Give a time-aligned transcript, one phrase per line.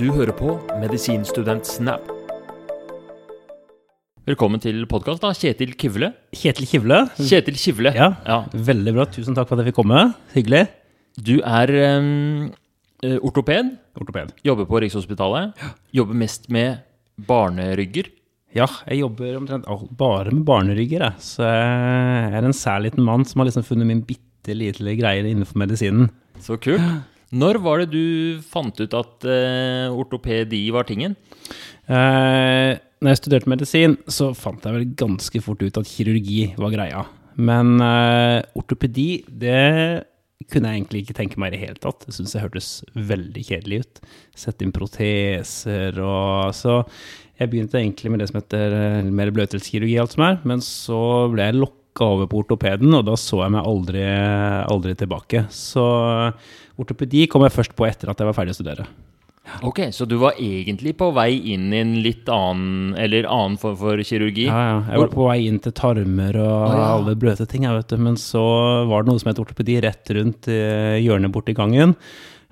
[0.00, 2.08] Du hører på Medisinstudent Snap.
[4.24, 5.32] Velkommen til podkast, da.
[5.36, 6.12] Kjetil Kivle.
[6.34, 7.02] Kjetil Kivle.
[7.18, 7.92] Kjetil Kivle.
[7.94, 8.38] Ja, Ja.
[8.52, 9.04] veldig bra.
[9.06, 10.14] Tusen takk for at jeg fikk komme.
[10.34, 10.68] Hyggelig.
[11.22, 12.52] Du er um,
[13.22, 13.76] ortoped.
[14.00, 14.32] Ortoped.
[14.44, 15.52] Jobber på Rikshospitalet.
[15.92, 16.78] Jobber mest med
[17.18, 18.08] barnerygger.
[18.54, 19.64] Ja, jeg jobber omtrent
[19.98, 21.14] bare med barnerygger, jeg.
[21.20, 25.58] Så jeg er en særliten mann som har liksom funnet min bitte lille greie innenfor
[25.58, 26.10] medisinen.
[26.40, 26.80] Så kult.
[27.34, 31.16] Når var det du fant ut at uh, ortopedi var tingen?
[31.84, 32.72] Eh,
[33.04, 37.04] når jeg studerte medisin, så fant jeg vel ganske fort ut at kirurgi var greia.
[37.36, 40.04] Men eh, ortopedi, det
[40.50, 42.06] kunne jeg egentlig ikke tenke meg i det hele tatt.
[42.06, 44.02] Det syns jeg hørtes veldig kjedelig ut.
[44.38, 46.82] Sette inn proteser og Så
[47.40, 50.38] jeg begynte egentlig med det som heter eh, mer bløtdelskirurgi, alt som er.
[50.48, 51.00] Men så
[51.32, 54.04] ble jeg lokka over på ortopeden, og da så jeg meg aldri,
[54.66, 55.46] aldri tilbake.
[55.54, 55.84] Så
[56.80, 58.86] ortopedi kom jeg først på etter at jeg var ferdig å studere.
[59.62, 63.76] Ok, Så du var egentlig på vei inn i en litt annen eller annen form
[63.76, 64.46] for kirurgi?
[64.48, 64.78] Ja, ja.
[64.88, 66.86] Jeg var på vei inn til tarmer og ah, ja.
[66.96, 67.98] alle bløte ting, jeg vet du.
[68.08, 68.42] Men så
[68.88, 71.92] var det noe som het ortopedi rett rundt eh, hjørnet borti gangen.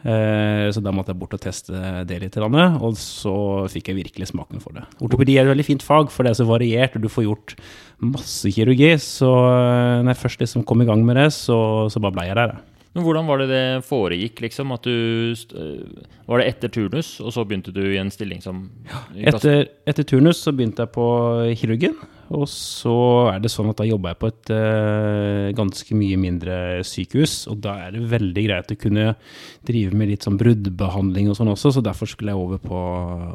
[0.04, 1.72] Eh, Så da måtte jeg bort og teste
[2.08, 2.36] det litt.
[2.36, 3.34] Og så
[3.70, 4.84] fikk jeg virkelig smaken for det.
[5.00, 7.56] Ortopedi er et veldig fint fag, for det er så variert, og du får gjort
[8.02, 8.94] masse kirurgi.
[8.98, 12.28] Så eh, når jeg først liksom kom i gang med det, så, så bare ble
[12.30, 12.58] jeg der.
[12.92, 14.72] Men hvordan var det det foregikk, liksom?
[14.74, 18.66] At du øh, Var det etter turnus, og så begynte du i en stilling som
[18.84, 19.00] ja,
[19.32, 21.06] Etter, etter turnus så begynte jeg på
[21.56, 21.96] kirurgen,
[22.32, 22.94] og så
[23.32, 27.60] er det sånn at da jobba jeg på et uh, ganske mye mindre sykehus, og
[27.64, 29.06] da er det veldig greit å kunne
[29.68, 32.82] drive med litt sånn bruddbehandling og sånn også, så derfor skulle jeg over på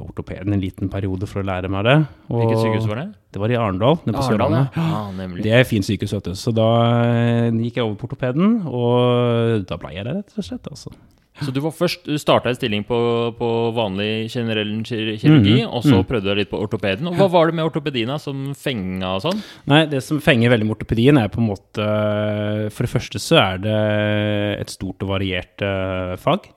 [0.07, 1.97] ortopeden en liten periode for å lære meg det.
[2.31, 3.07] Og Hvilket sykehus var det?
[3.33, 4.77] Det var i Arendal, nede på Sørlandet.
[4.79, 5.03] ja.
[5.17, 5.43] nemlig.
[5.45, 6.39] Det er fint sykehus, vet du.
[6.39, 6.69] Så da
[7.11, 10.71] eh, gikk jeg over på ortopeden, og da ble jeg der, rett og slett.
[10.71, 10.95] altså.
[11.43, 12.97] Så du var først, du starta en stilling på,
[13.37, 16.05] på vanlig generell kir- kirurgi, Mhm, og så mm.
[16.09, 17.07] prøvde du litt på ortopeden.
[17.11, 19.43] Og hva var det med ortopedien som fenga og sånn?
[19.69, 21.87] Nei, det som fenger veldig med ortopedien, er på en måte
[22.73, 23.77] For det første så er det
[24.63, 26.49] et stort og variert eh, fag.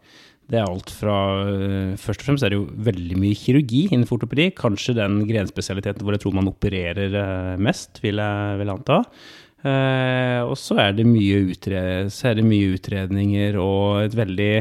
[0.51, 4.19] Det er alt fra eh, Først og fremst er det jo veldig mye kirurgi innenfor
[4.19, 4.49] ortopedi.
[4.59, 9.03] Kanskje den grenspesialiteten hvor jeg tror man opererer eh, mest, vil jeg, vil jeg anta.
[9.61, 11.43] Eh, og så er, det mye
[12.31, 12.39] er
[12.79, 14.53] utredninger og et veldig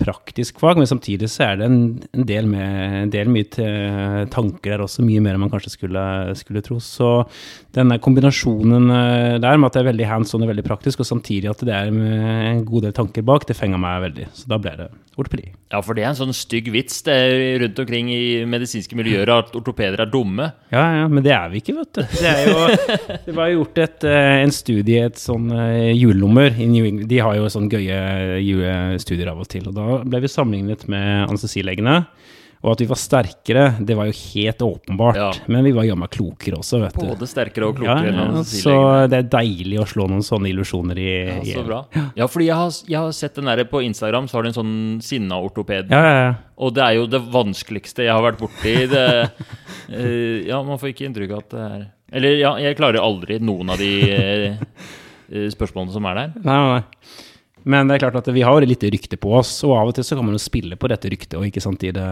[0.00, 1.78] praktisk fag, men samtidig så er det en,
[2.12, 6.02] en, del, med, en del mye tanker der også, mye mer enn man kanskje skulle,
[6.38, 6.78] skulle tro.
[6.82, 7.10] Så
[7.76, 11.08] denne kombinasjonen eh, der med at det er veldig hands on og veldig praktisk, og
[11.08, 14.30] samtidig at det er en god del tanker bak, det fenga meg veldig.
[14.36, 15.48] Så da ble det ortopedi.
[15.72, 19.30] Ja, for det er en sånn stygg vits det er rundt omkring i medisinske miljøer
[19.32, 20.50] at ortopeder er dumme.
[20.72, 22.02] Ja, ja, men det er vi ikke, vet du.
[22.20, 26.68] Det, er jo, det var gjort et, eh, en studie, et sånn eh, julenummer i
[26.70, 27.08] New England.
[27.10, 29.66] De har jo sånne gøye julestudier av og til.
[29.70, 32.00] Og da ble vi sammenlignet med anestesilegene.
[32.64, 35.18] Og at vi var sterkere, det var jo helt åpenbart.
[35.20, 35.28] Ja.
[35.52, 37.04] Men vi var jammen klokere også, vet du.
[37.12, 38.72] Både sterkere og klokere enn ja, så
[39.10, 41.82] det er deilig å slå noen sånne illusjoner i Ja, så bra.
[42.18, 44.56] Ja, fordi jeg har, jeg har sett den der på Instagram, så har du en
[44.56, 44.74] sånn
[45.04, 45.92] sinna ortoped.
[45.94, 46.32] Ja, ja, ja.
[46.56, 48.74] Og det er jo det vanskeligste jeg har vært borti.
[48.90, 49.06] Det,
[50.00, 51.86] eh, ja, man får ikke inntrykk av at det er
[52.18, 54.66] Eller ja, jeg klarer aldri noen av de eh,
[55.28, 56.36] eh, spørsmålene som er der.
[56.40, 57.24] Nei, nei, nei.
[57.66, 60.04] Men det er klart at vi har litt rykte på oss, og av og til
[60.06, 62.06] så kan man jo spille på dette ryktet, og ikke sant, i det,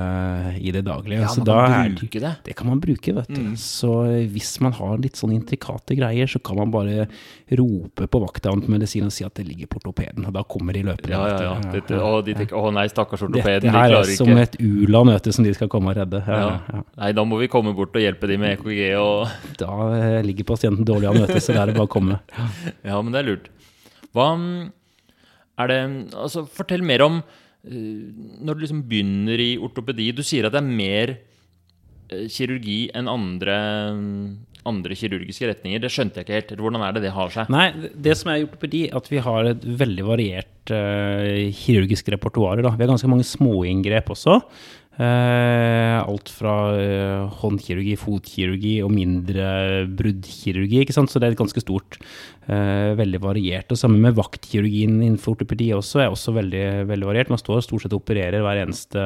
[0.59, 1.21] i det daglige.
[1.23, 2.33] Ja, så man kan bruke det.
[2.49, 3.41] Det kan man bruke, vet du.
[3.45, 3.53] Mm.
[3.61, 3.93] Så
[4.35, 7.07] hvis man har litt sånn intrikate greier, så kan man bare
[7.55, 10.75] rope på vakthavnen på medisin og si at det ligger på ortopeden, og da kommer
[10.75, 11.15] de løpende.
[11.15, 11.73] Ja, ja, ja.
[11.77, 14.11] Dette, å, de tenker å nei, stakkars ortopeden, de klarer ikke.
[14.11, 16.25] Dette er som et u-land vet du, som de skal komme og redde.
[16.27, 16.83] Ja, Ja.
[16.99, 19.29] Nei, da må vi komme bort og hjelpe de med EKG og
[19.63, 22.19] Da eh, ligger pasienten dårlig an, vet du, så det er det bare å komme.
[22.83, 23.53] Ja, men det er lurt.
[24.15, 24.73] Hva mm,
[25.71, 25.81] det
[26.15, 28.11] Altså, fortell mer om eh,
[28.45, 30.11] når du liksom begynner i ortopedi.
[30.17, 33.57] Du sier at det er mer eh, kirurgi enn andre,
[34.67, 35.83] andre kirurgiske retninger.
[35.83, 36.55] Det skjønte jeg ikke helt.
[36.67, 37.53] Hvordan er det det har seg?
[37.55, 42.63] Nei, det som er i ortopedi, at vi har et veldig variert uh, kirurgisk repertoar.
[42.63, 44.41] Vi har ganske mange småinngrep også.
[44.95, 49.49] Eh, alt fra eh, håndkirurgi, fotkirurgi og mindre
[49.91, 50.85] bruddkirurgi.
[50.85, 51.11] ikke sant?
[51.11, 51.99] Så det er et ganske stort,
[52.47, 53.75] eh, veldig variert.
[53.75, 57.33] Og sammen med vaktkirurgien innenfor ortopedi også er også veldig, veldig variert.
[57.33, 59.03] Man står stort sett og opererer hver eneste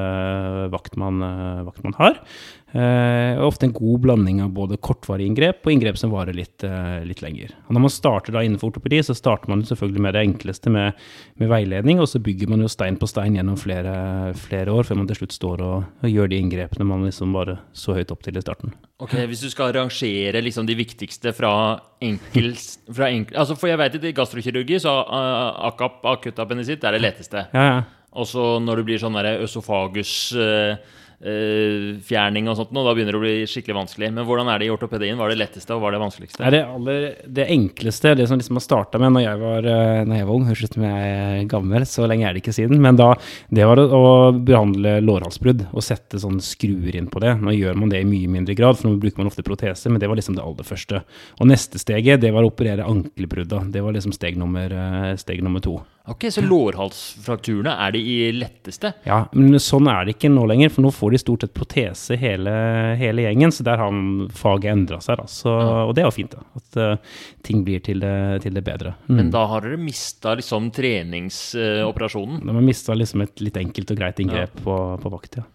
[0.74, 1.24] vakt man,
[1.64, 2.20] vakt man har.
[2.68, 6.60] Eh, og ofte en god blanding av både kortvarige inngrep og inngrep som varer litt,
[6.66, 7.54] eh, litt lenger.
[7.64, 10.92] Og når man starter da innenfor ortopedi, så starter man selvfølgelig med det enkleste med,
[11.40, 15.00] med veiledning, og så bygger man jo stein på stein gjennom flere, flere år, før
[15.00, 18.22] man til slutt står og, og gjør de inngrepene man liksom bare så høyt opp
[18.26, 18.76] til i starten.
[19.00, 22.52] Ok, Hvis du skal rangere liksom de viktigste fra enkel,
[22.92, 26.96] fra enkel altså For jeg vet at i gastrokirurgi så uh, akap, akutt appendisitt er
[26.96, 27.48] det letteste.
[27.54, 27.78] Ja, ja.
[28.18, 33.18] Og så når det blir sånn øsofagus uh, fjerning og sånt, og da begynner det
[33.18, 34.10] å bli skikkelig vanskelig.
[34.14, 35.16] Men hvordan er det i ortopedien?
[35.18, 36.50] Hva er det letteste, og hva er det vanskeligste?
[36.54, 40.20] Det, aller, det enkleste, det som liksom har starta med når jeg var, eh, når
[40.20, 42.78] jeg var ung, høres ut som jeg er gammel, så lenge er det ikke siden,
[42.84, 43.10] men da,
[43.50, 44.04] det var å
[44.36, 47.34] behandle lårhalsbrudd og sette sånn skruer inn på det.
[47.42, 49.98] Nå gjør man det i mye mindre grad, for nå bruker man ofte protese, men
[50.02, 51.02] det var liksom det aller første.
[51.42, 53.64] Og neste steget, det var å operere ankelbrudda.
[53.74, 55.80] Det var liksom steg nummer, eh, steg nummer to.
[56.08, 58.02] Ok, Så lårhalsfrakturene er de
[58.36, 58.92] letteste?
[59.08, 62.16] Ja, men sånn er det ikke nå lenger, for nå får de stort sett protese
[62.20, 62.54] hele,
[63.00, 63.52] hele gjengen.
[63.54, 64.00] Så der har
[64.38, 65.20] faget endra seg.
[65.28, 65.52] Så.
[65.88, 66.44] Og det er jo fint, da.
[66.58, 68.94] At uh, ting blir til det, til det bedre.
[69.08, 69.16] Mm.
[69.20, 72.40] Men da har dere mista liksom treningsoperasjonen?
[72.40, 74.64] Uh, de har mista liksom et litt enkelt og greit inngrep ja.
[74.64, 75.46] på, på vakt, ja.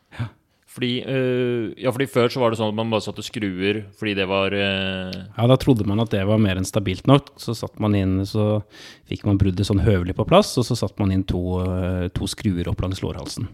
[0.73, 4.15] Fordi, øh, ja, fordi Før så var det sånn at man bare satte skruer fordi
[4.17, 5.13] det var øh...
[5.13, 7.29] Ja, da trodde man at det var mer enn stabilt nok.
[7.41, 8.63] Så satt man inn, så
[9.09, 12.29] fikk man bruddet sånn høvelig på plass, og så satte man inn to, øh, to
[12.31, 13.49] skruer opp langs lårhalsen.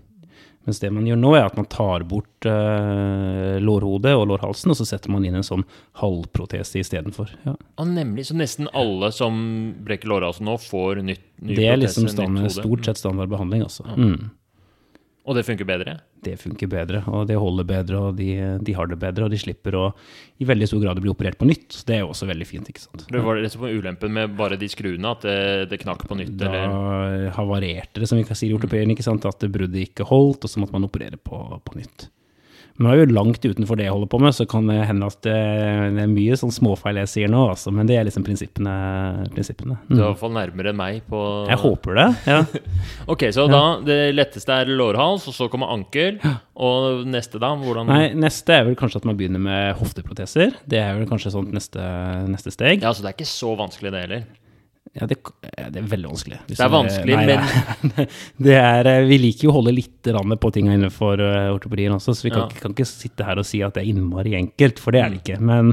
[0.67, 4.77] Mens det man gjør nå, er at man tar bort uh, lårhodet og lårhalsen, og
[4.77, 5.63] så setter man inn en sånn
[5.97, 7.31] halvprotese istedenfor.
[7.47, 7.55] Ja.
[7.79, 9.39] Og nemlig, så nesten alle som
[9.87, 13.87] brekker lårhalsen nå, får nytt, ny det er liksom standard, stort sett standard behandling, altså.
[13.87, 13.97] Ja.
[13.97, 14.29] Mm.
[15.29, 15.93] Og det funker bedre?
[16.25, 18.31] Det funker bedre, og det holder bedre, og de,
[18.65, 19.27] de, har det bedre.
[19.27, 19.83] Og de slipper å
[20.41, 21.67] i veldig stor grad bli operert på nytt.
[21.75, 22.71] Så det er jo også veldig fint.
[22.71, 23.05] ikke sant?
[23.13, 25.39] Det var det som var ulempen med bare de skruene, at det,
[25.69, 26.33] det knakk på nytt?
[26.39, 27.29] Da eller?
[27.37, 28.95] havarerte det, som vi kan si i ortopeden.
[28.95, 29.27] ikke sant?
[29.29, 32.09] At bruddet ikke holdt, og så måtte man operere på, på nytt.
[32.79, 35.19] Nå er jo langt utenfor det jeg holder på med, så kan det hende at
[35.25, 37.73] det, er mye sånn småfeil jeg sier nå, altså.
[37.75, 38.75] Men det er liksom prinsippene.
[39.33, 39.75] prinsippene.
[39.83, 39.91] Mm.
[39.91, 42.39] Du er i hvert fall nærmere meg på Jeg håper det, ja.
[43.11, 43.51] ok, så ja.
[43.51, 46.21] da det letteste er lårhals, og så kommer ankel.
[46.59, 47.51] Og neste, da?
[47.59, 50.55] Hvordan Nei, Neste er vel kanskje at man begynner med hofteproteser.
[50.69, 51.83] Det er vel kanskje sånn neste,
[52.31, 52.83] neste steg.
[52.83, 54.27] Ja, Så det er ikke så vanskelig, det heller?
[54.97, 55.19] Ja, det,
[55.69, 56.37] det, er veldig vanskelig.
[56.49, 58.05] det er vanskelig, nei, men nei,
[58.47, 62.15] det er, eh, Vi liker jo å holde litt på tinga innenfor uh, ortopedien også,
[62.17, 62.61] så vi kan, ja.
[62.63, 65.19] kan, ikke sitte her og si at det er innmari enkelt, for det er det
[65.19, 65.21] mm.
[65.21, 65.37] ikke.
[65.45, 65.69] Men,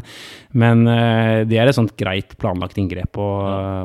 [0.52, 3.28] men uh, det er et sånt greit planlagt inngrep å,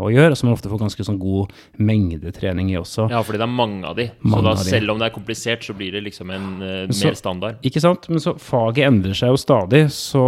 [0.03, 3.07] å gjøre, som man ofte får ganske sånn god mengdetrening i også.
[3.13, 4.09] Ja, fordi det er mange av de.
[4.25, 7.05] Mange så da, selv om det er komplisert, så blir det liksom en uh, så,
[7.05, 7.61] mer standard.
[7.71, 8.09] Ikke sant.
[8.11, 9.85] Men så faget endrer seg jo stadig.
[9.95, 10.25] Så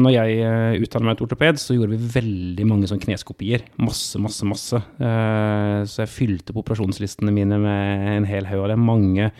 [0.00, 3.68] når jeg uh, utdannet meg til ortoped, så gjorde vi veldig mange sånn kneskopier.
[3.82, 4.80] Masse, masse, masse.
[5.00, 8.80] Uh, så jeg fylte på operasjonslistene mine med en hel haug av det.
[8.80, 9.30] Mange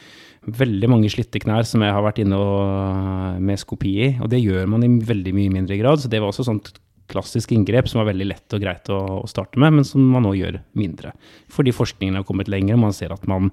[0.46, 4.10] veldig mange slitte knær som jeg har vært inne og, med skopi i.
[4.22, 6.02] Og det gjør man i veldig mye mindre grad.
[6.02, 6.74] Så det var også sånt
[7.10, 10.26] klassisk inngrep som var veldig lett og greit å, å starte med, men som man
[10.26, 11.12] nå gjør mindre.
[11.54, 13.52] Fordi forskningen har kommet lenger, og man ser at man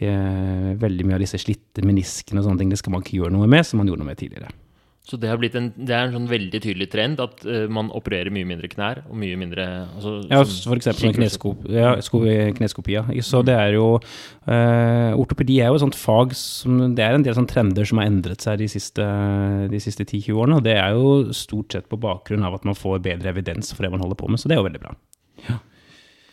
[0.00, 3.36] eh, veldig mye av disse slitte meniskene og sånne ting, det skal man ikke gjøre
[3.36, 4.52] noe med, som man gjorde noe med tidligere.
[5.06, 7.92] Så det, har blitt en, det er en sånn veldig tydelig trend at uh, man
[7.94, 11.92] opererer mye mindre knær og mye mindre altså, Ja, for eksempel kneskop, ja,
[12.56, 13.04] kneskopia.
[13.22, 17.26] Så det er jo uh, Ortopedi er jo et sånt fag som Det er en
[17.26, 19.06] del sånne trender som har endret seg de siste,
[19.70, 20.58] de siste 10-20 årene.
[20.58, 23.86] Og det er jo stort sett på bakgrunn av at man får bedre evidens for
[23.86, 24.42] det man holder på med.
[24.42, 24.96] Så det er jo veldig bra.
[25.46, 25.60] Ja.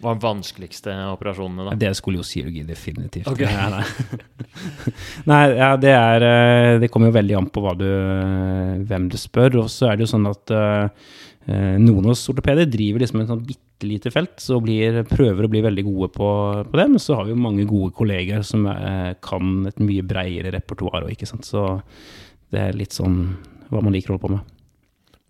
[0.02, 1.74] Hva er den vanskeligste operasjonene, da?
[1.80, 3.28] Det er skoliokirurgi, definitivt.
[3.30, 3.48] Okay.
[3.48, 4.64] Nei, nei.
[5.32, 9.20] nei ja, det er eh, Det kommer jo veldig an på du, eh, hvem du
[9.20, 9.62] spør.
[9.64, 11.14] Og så er det jo sånn at uh,
[11.48, 15.52] noen av oss ortopeder driver liksom en sånn bitte lite felt, så blir, prøver å
[15.52, 16.28] bli veldig gode på,
[16.70, 16.88] på det.
[16.96, 21.04] Men så har vi jo mange gode kolleger som uh, kan et mye bredere repertoar
[21.04, 21.48] òg, ikke sant.
[21.48, 21.68] Så
[22.54, 23.22] det er litt sånn
[23.70, 24.50] hva man liker å holde på med.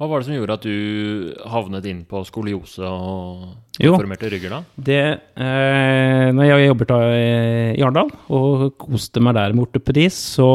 [0.04, 4.58] Hva var det som gjorde at du havnet inn på skoliose og formerte rygger, da?
[4.76, 4.98] Det,
[5.40, 10.50] eh, når jeg jobbet da i Arendal og koste meg der med ortopedi, så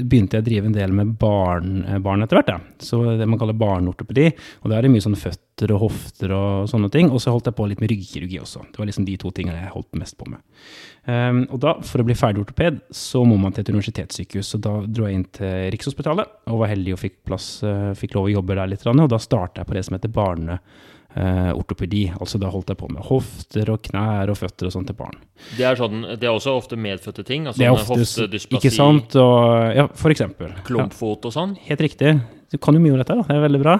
[0.00, 2.54] begynte jeg å drive en del med barn, barn etter hvert.
[2.54, 2.78] Ja.
[2.80, 4.30] Så det man kaller barneortopedi.
[4.64, 5.18] Og da er det mye sånn
[5.56, 7.10] føtter og hofter og sånne ting.
[7.10, 8.64] Og så holdt jeg på litt med ryggkirurgi også.
[8.70, 10.40] Det var liksom de to tingene jeg holdt mest på med.
[11.06, 14.52] Um, og da, for å bli ferdig ortoped, så må man til et universitetssykehus.
[14.52, 18.14] Så da dro jeg inn til Rikshospitalet og var heldig og fikk, plass, uh, fikk
[18.16, 18.86] lov å jobbe der litt.
[18.86, 22.04] Og da starta jeg på det som heter barneortopedi.
[22.10, 24.98] Uh, altså da holdt jeg på med hofter og knær og føtter og sånn til
[24.98, 25.16] barn.
[25.56, 27.48] Det er, sånn, det er også ofte medfødte ting?
[27.48, 28.60] Altså det er ofte, hoftedysplasi?
[28.60, 29.16] Ikke sant.
[29.22, 30.52] Og, ja, for eksempel.
[30.68, 31.56] Klumpfot og sånn?
[31.70, 32.18] Helt riktig.
[32.52, 33.24] Du kan jo mye om dette, da.
[33.26, 33.74] det er veldig bra.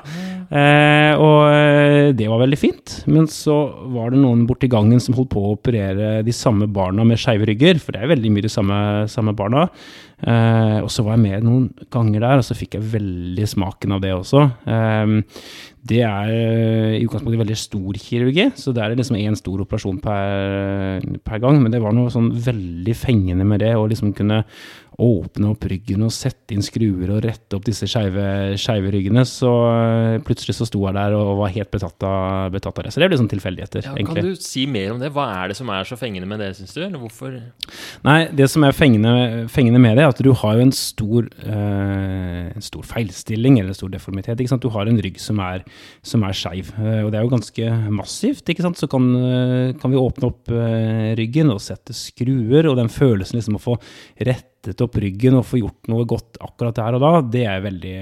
[0.51, 2.97] Eh, og eh, det var veldig fint.
[3.07, 3.55] Men så
[3.95, 7.47] var det noen borti gangen som holdt på å operere de samme barna med skeive
[7.47, 8.81] rygger, for det er veldig mye de samme,
[9.13, 9.69] samme barna.
[10.17, 13.97] Eh, og så var jeg med noen ganger der, og så fikk jeg veldig smaken
[13.97, 14.45] av det også.
[14.65, 15.17] Eh,
[15.87, 20.01] det er eh, i utgangspunktet veldig stor kirurgi, så det er liksom én stor operasjon
[20.03, 21.61] per, per, gang.
[21.63, 24.43] Men det var noe sånn veldig fengende med det, å liksom kunne
[24.97, 29.51] åpne opp ryggen og sette inn skruer og rette opp disse skeive skeive ryggene, så
[29.69, 32.95] eh, plutselig så sto jeg der og var helt betatt av, betatt av det.
[32.95, 34.25] Så det ble sånn tilfeldigheter, Ja, egentlig.
[34.25, 35.13] kan du si mer om det?
[35.13, 36.81] Hva er det som er så fengende med det, syns du?
[36.87, 37.37] Eller hvorfor
[38.07, 39.13] Nei, det som er fengende,
[39.53, 43.91] fengende med det, er at du har jo en stor, eh, stor feilstilling eller stor
[43.93, 44.41] deformitet.
[44.41, 44.65] Ikke sant?
[44.65, 45.65] Du har en rygg som er,
[46.07, 48.47] som er skeiv, eh, og det er jo ganske massivt.
[48.49, 48.81] Ikke sant?
[48.81, 53.41] Så kan, eh, kan vi åpne opp eh, ryggen og sette skruer, og den følelsen
[53.41, 53.77] liksom å få
[54.21, 57.97] rettet opp ryggen og få gjort noe godt akkurat der og da, det er veldig,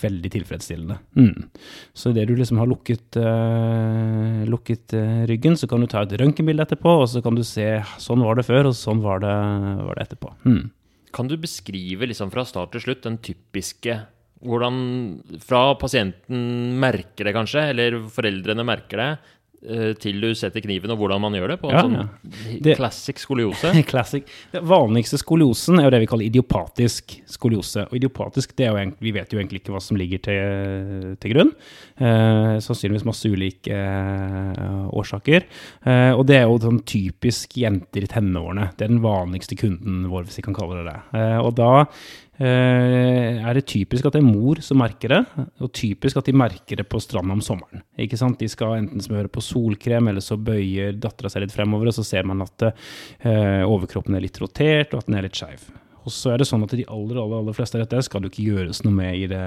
[0.00, 0.98] veldig tilfredsstillende.
[1.18, 1.48] Mm.
[1.92, 6.14] Så det du liksom har lukket, eh, lukket eh, ryggen, så kan du ta et
[6.20, 7.68] røntgenbilde etterpå, og så kan du se
[8.00, 9.34] sånn var det før, og sånn var det,
[9.82, 10.32] var det etterpå.
[10.46, 10.62] Mm.
[11.12, 14.00] Kan du beskrive liksom fra start til slutt den typiske
[14.42, 14.78] Hvordan
[15.38, 19.10] fra pasienten merker det, kanskje, eller foreldrene merker det,
[20.02, 22.06] til du setter kniven, og hvordan man gjør det på en Ja, sånn ja.
[22.64, 23.70] Det- classic skoliose?
[23.92, 24.24] Classic.
[24.50, 27.84] Den vanligste skoliosen er jo det vi kaller idiopatisk skoliose.
[27.88, 31.14] Og idiopatisk, det er jo egentlig, vi vet jo egentlig ikke hva som ligger til,
[31.22, 31.52] til grunn.
[32.02, 35.46] Eh, sannsynligvis masse ulike eh, årsaker.
[35.86, 38.70] Eh, og det er jo sånn typisk jenter i tenårene.
[38.76, 40.98] Det er den vanligste kunden vår, hvis vi kan kalle det det.
[41.20, 41.86] Eh, og da eh,
[42.48, 45.20] er det typisk at det er mor som merker det,
[45.62, 47.84] og typisk at de merker det på stranda om sommeren.
[48.00, 48.40] Ikke sant?
[48.40, 52.06] De skal enten smøre på solkrem, eller så bøyer dattera seg litt fremover, og så
[52.06, 55.68] ser man at eh, overkroppen er litt rotert, og at den er litt skeiv.
[56.02, 58.32] Og så er det sånn at de aller, aller, aller fleste av dette skal det
[58.32, 59.42] ikke gjøres noe med i det,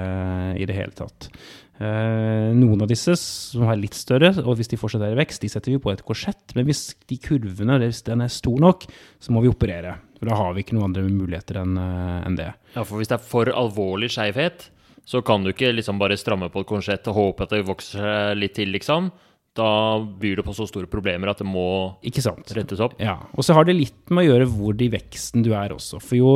[0.56, 1.28] i det hele tatt.
[1.76, 5.42] Eh, noen av disse som er litt større, og hvis de fortsatt er i vekst,
[5.44, 6.54] de setter vi på et korsett.
[6.56, 8.86] Men hvis de kurvene hvis den er stor nok,
[9.20, 9.98] så må vi operere.
[10.16, 12.48] For da har vi ikke noen andre muligheter enn eh, det.
[12.76, 14.70] Ja, for hvis det er for alvorlig skeivhet,
[15.06, 18.34] så kan du ikke liksom bare stramme på et korsett og håpe at det vokser
[18.38, 19.12] litt til, liksom.
[19.56, 22.26] Da byr det på så store problemer at det må rettes
[22.82, 22.98] opp.
[23.00, 26.00] Ja, og så har det litt med å gjøre hvor i veksten du er også.
[26.02, 26.32] For jo,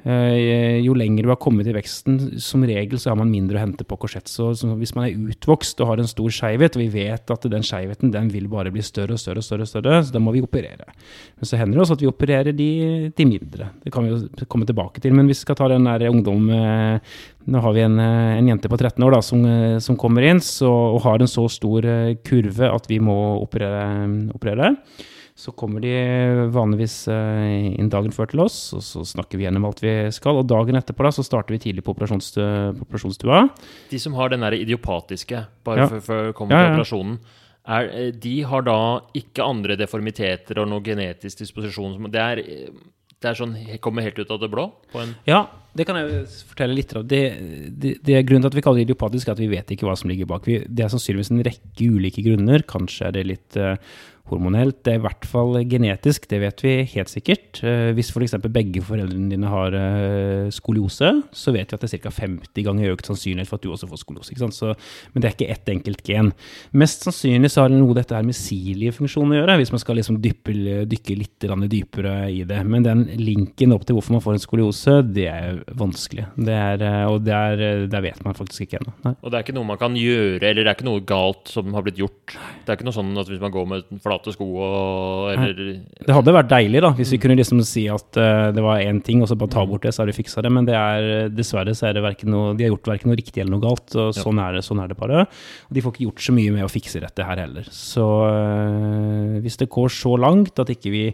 [0.00, 3.84] jo lenger du har kommet i veksten, som regel så har man mindre å hente
[3.84, 4.30] på korsett.
[4.32, 4.48] Så,
[4.80, 8.14] hvis man er utvokst og har en stor skeivhet, og vi vet at den skeivheten
[8.14, 10.44] den vil bare bli større og større, og større, og større, så da må vi
[10.44, 10.88] operere.
[11.36, 12.70] Men så hender det også at vi opererer de,
[13.12, 13.70] de mindre.
[13.84, 15.12] Det kan vi jo komme tilbake til.
[15.16, 18.50] Men hvis vi skal ta den der ungdom eh, Nå har vi en, eh, en
[18.50, 21.46] jente på 13 år da, som, eh, som kommer inn så, og har en så
[21.50, 24.30] stor eh, kurve at vi må operere.
[24.34, 24.74] operere.
[25.40, 25.92] Så kommer de
[26.52, 30.36] vanligvis eh, inn dagen før til oss, og så snakker vi gjennom alt vi skal.
[30.42, 33.38] Og dagen etterpå da, så starter vi tidlig på, operasjonsstua.
[33.90, 36.00] De som har den der idiopatiske, bare Ja.
[36.00, 36.74] før, vi kommer Ja, til ja.
[36.76, 37.18] operasjonen,
[37.66, 41.94] er, eh, de har da ikke andre deformiteter og noe genetisk disposisjon.
[41.96, 42.68] som- Det er, eh,
[43.20, 44.72] det er sånn, kommer helt ut av det blå?
[44.92, 47.06] På en, Ja, det kan jeg fortelle litt om.
[47.06, 49.66] Det, det, det er Grunnen til at vi kaller det idiopatisk, er at vi vet
[49.68, 50.44] ikke hva som ligger bak.
[50.44, 52.62] Vi, det er sannsynligvis en rekke ulike grunner.
[52.66, 53.76] Kanskje er det litt eh,
[54.30, 54.80] hormonelt.
[54.84, 57.62] Det er i hvert fall genetisk, det vet vi helt sikkert.
[57.66, 58.36] Eh, hvis f.eks.
[58.50, 62.14] begge foreldrene dine har eh, skoliose, så vet vi at det er ca.
[62.20, 64.50] 50 ganger økt sannsynlighet for at du også får skoliose.
[64.54, 64.74] Så,
[65.12, 66.32] men det er ikke ett enkelt gen.
[66.76, 70.00] Mest sannsynlig så har det noe dette her med siliefunksjonen å gjøre, hvis man skal
[70.00, 70.54] liksom dyppe,
[70.90, 72.60] dykke litt dypere i det.
[72.66, 76.26] Men den linken opp til hvorfor man får en skoliose, det er vanskelig.
[76.36, 79.16] Det er, eh, og der, der vet man faktisk ikke ennå.
[79.16, 81.72] Og det er ikke noe man kan gjøre, eller det er ikke noe galt som
[81.76, 82.36] har blitt gjort.
[82.64, 85.54] Det er ikke noe sånn at hvis man går med flate sko og eller
[86.04, 89.00] Det hadde vært deilig da, hvis vi kunne liksom si at uh, det var én
[89.04, 90.52] ting, og så bare ta bort det, så har de fiksa det.
[90.52, 93.56] Men det er, dessverre så er det noe, de har gjort verken noe riktig eller
[93.56, 93.88] noe galt.
[93.96, 94.22] og Ja.
[94.22, 95.26] sånn, er det, sånn er det bare.
[95.68, 97.64] Og de får ikke gjort så mye med å fikse dette her heller.
[97.72, 101.04] Så uh, hvis det går så langt at ikke vi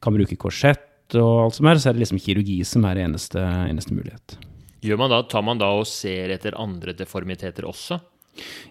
[0.00, 3.40] kan bruke korsett og alt som er, så er det liksom kirurgi som er eneste,
[3.40, 4.36] eneste mulighet.
[4.84, 7.98] Gjør man da, Tar man da og ser etter andre deformiteter også?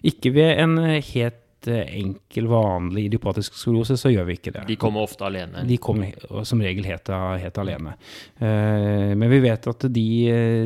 [0.07, 4.65] Ikke ved en helt eh, enkel, vanlig idiopatisk skoliose, så gjør vi ikke det.
[4.69, 5.63] De kommer ofte alene.
[5.67, 6.15] De kommer
[6.47, 7.11] som regel helt,
[7.43, 7.95] helt alene.
[8.39, 10.07] Eh, men vi vet at de,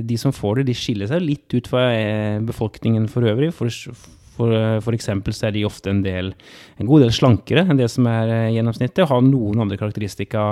[0.08, 3.52] de som får det, de skiller seg litt ut fra eh, befolkningen for øvrig.
[3.56, 3.72] For,
[4.38, 6.34] for, for eksempel så er de ofte en, del,
[6.82, 10.46] en god del slankere enn det som er gjennomsnittet, og Har noen andre karakteristika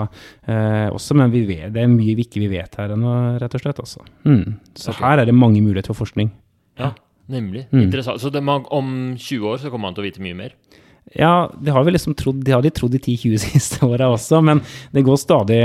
[0.45, 3.65] eh, også, men vi vet, det er mye vi ikke vet her ennå, rett og
[3.65, 3.83] slett.
[3.85, 4.05] Altså.
[4.27, 4.59] Mm.
[4.73, 5.05] Så okay.
[5.05, 6.33] her er det mange muligheter for forskning.
[6.79, 6.93] Ja,
[7.31, 7.67] nemlig.
[7.71, 7.85] Mm.
[7.87, 8.21] Interessant.
[8.21, 10.57] Så det, man, om 20 år så kommer man til å vite mye mer?
[11.13, 14.41] Ja, det har vi liksom trodd, det har de trodd de 10-20 siste åra også,
[14.45, 14.61] men
[14.93, 15.57] det går, stadig,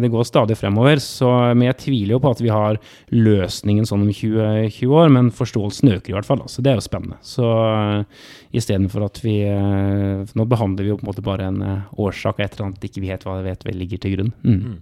[0.00, 1.02] det går stadig fremover.
[1.02, 2.80] Så, men jeg tviler jo på at vi har
[3.12, 6.44] løsningen sånn om 20, 20 år, men forståelsen øker i hvert fall.
[6.48, 7.20] Så det er jo spennende.
[7.26, 8.24] Så uh,
[8.56, 12.38] istedenfor at vi eh, Nå behandler vi jo på en måte bare en eh, årsak
[12.38, 14.30] og et eller annet ikke vi helt hva vet vel ligger til grunn.
[14.40, 14.78] Mm.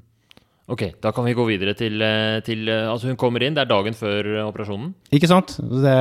[0.66, 3.62] Ok, da kan vi gå videre til, eh, til eh, Altså, hun kommer inn, det
[3.62, 4.88] er dagen før eh, operasjonen.
[5.14, 5.54] Ikke sant?
[5.62, 5.92] Det,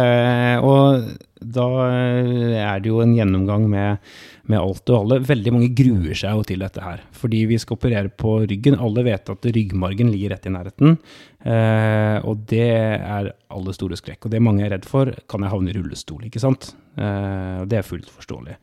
[0.65, 1.05] og
[1.37, 4.01] da er det jo en gjennomgang med,
[4.49, 5.19] med alt og alle.
[5.29, 8.79] Veldig mange gruer seg jo til dette her, fordi vi skal operere på ryggen.
[8.81, 10.97] Alle vet at ryggmargen ligger rett i nærheten,
[11.45, 14.25] eh, og det er alle store skrekk.
[14.25, 16.73] Og det mange er redd for, kan jeg havne i rullestol, ikke sant?
[16.95, 18.55] Eh, det er fullt forståelig.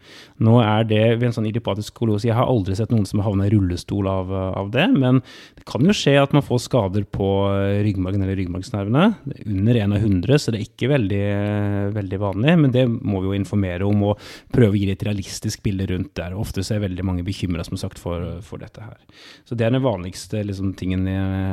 [0.46, 3.28] Nå er det ved en sånn idiopatisk skoliose Jeg har aldri sett noen som har
[3.28, 5.20] havna i rullestol av, av, det, men
[5.58, 7.28] det kan jo skje at man får skader på
[7.84, 9.04] ryggmargen eller ryggmargsnervene.
[9.44, 11.26] Under én av 100, så det er ikke veldig,
[11.98, 12.56] veldig vanlig.
[12.64, 14.24] Men det må vi jo informere om og
[14.54, 16.36] prøve å gi et realistisk bilde rundt der.
[16.38, 17.64] Ofte så er veldig mange bekymra
[18.00, 18.96] for, for, dette her.
[19.44, 21.04] Så det er den vanligste liksom, tingen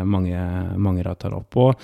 [0.08, 0.40] mange,
[0.80, 1.60] mange tar opp.
[1.60, 1.76] Og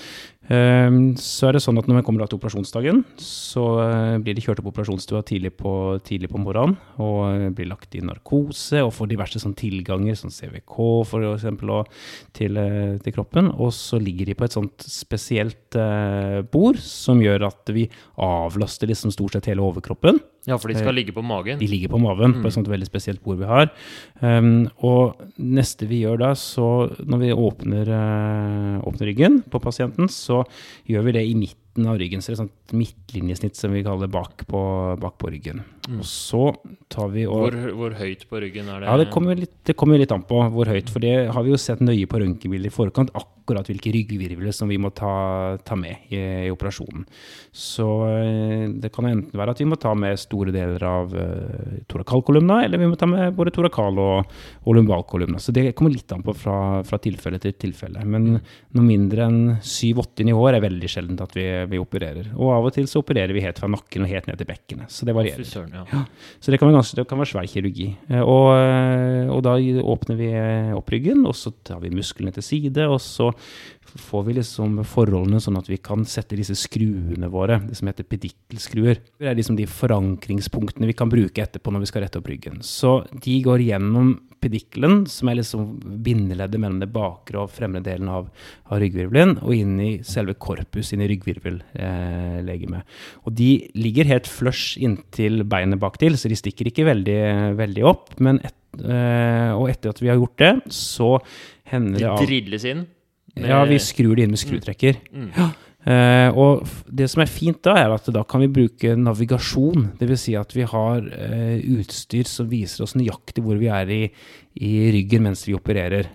[0.53, 4.43] Ehm, så er det sånn at når vi kommer til operasjonsdagen, så eh, blir de
[4.45, 5.71] kjørt opp operasjonsstua tidlig på,
[6.05, 10.33] tidlig på morgenen og eh, blir lagt i narkose og får diverse sånn tilganger, som
[10.33, 10.77] CVK
[11.09, 11.73] for eksempel,
[12.37, 13.49] til, eh, til, kroppen.
[13.57, 15.77] Og så ligger de på et sånt spesielt
[16.53, 17.87] bord som gjør at vi
[18.21, 20.21] avlaster liksom stort sett hele overkroppen.
[20.45, 21.57] Ja, for de skal ligge på magen?
[21.57, 22.41] De ligger på maven, mm.
[22.43, 23.71] på et sånt veldig spesielt bord vi har.
[24.21, 26.69] Um, og neste vi gjør da, så
[27.01, 30.43] når vi åpner, uh, åpner ryggen på pasienten, så
[30.89, 32.21] gjør vi det i midten midten av ryggen.
[32.21, 34.61] Så det er et sånt midtlinjesnitt som vi kaller bak på,
[34.99, 35.63] bak på ryggen.
[35.85, 35.99] Mm.
[35.99, 36.55] Og så
[36.89, 38.89] tar vi og hvor, hvor, høyt på ryggen er det?
[38.89, 40.89] Ja, Det kommer, litt, det kommer litt an på hvor høyt.
[40.89, 43.11] For det har vi jo sett nøye på røntgenbildet i forkant.
[43.13, 46.17] Akkurat hvilke ryggvirvler som vi må ta, ta med i,
[46.47, 47.05] i, operasjonen.
[47.53, 51.75] Så eh, det kan enten være at vi må ta med store deler av uh,
[51.85, 54.33] torakalkolumna, eller vi må ta med både torakal og,
[54.65, 55.37] og lumbalkolumna.
[55.37, 58.01] Så det kommer litt an på fra, fra tilfelle til tilfelle.
[58.01, 58.41] Men mm.
[58.79, 62.31] noe mindre enn 7-8 nivåer er veldig sjeldent at vi vi opererer.
[62.35, 64.91] Og av og til så opererer vi helt fra nakken og helt ned til bekkenet.
[64.93, 65.45] Så det varierer.
[65.45, 66.03] Ja.
[66.39, 67.89] Så det kan, ganske, det kan være svær kirurgi.
[68.09, 69.55] Eh, og, eh, og, da
[69.95, 73.31] åpner vi eh, opp ryggen, og så tar vi musklene til side, og så
[73.95, 78.07] får vi liksom forholdene sånn at vi kan sette disse skruene våre, det som heter
[78.09, 79.01] pedikkelskruer.
[79.21, 82.59] Det er liksom de forankringspunktene vi kan bruke etterpå når vi skal rette opp ryggen.
[82.65, 84.15] Så de går gjennom
[84.45, 85.67] pedikkelen, som er liksom
[86.05, 88.29] bindeleddet mellom det bakre og fremre delen av,
[88.69, 92.85] av ryggvirvelen, og inn i selve korpus, inn i ryggvirvellegemet.
[92.85, 97.19] Eh, og de ligger helt flush inntil beinet baktil, så de stikker ikke veldig,
[97.59, 98.15] veldig opp.
[98.23, 101.15] Men et, eh, og etter at vi har gjort det, så
[101.71, 102.85] hender det av De drilles inn?
[103.35, 105.01] Ja, vi skrur det inn med skrutrekker.
[105.11, 105.25] Mm.
[105.25, 105.31] Mm.
[105.35, 105.49] Ja.
[105.85, 109.91] Uh, og det som er fint da, er at da kan vi bruke navigasjon.
[109.99, 110.21] Dvs.
[110.23, 114.03] Si at vi har uh, utstyr som viser oss nøyaktig hvor vi er i,
[114.65, 116.09] i ryggen mens vi opererer.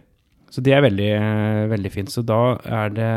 [0.51, 2.11] Så det er veldig, uh, veldig fint.
[2.11, 3.13] Så da er det,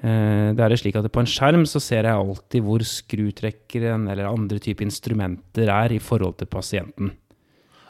[0.00, 4.60] det er slik at på en skjerm så ser jeg alltid hvor skrutrekkeren eller andre
[4.60, 7.14] typer instrumenter er i forhold til pasienten.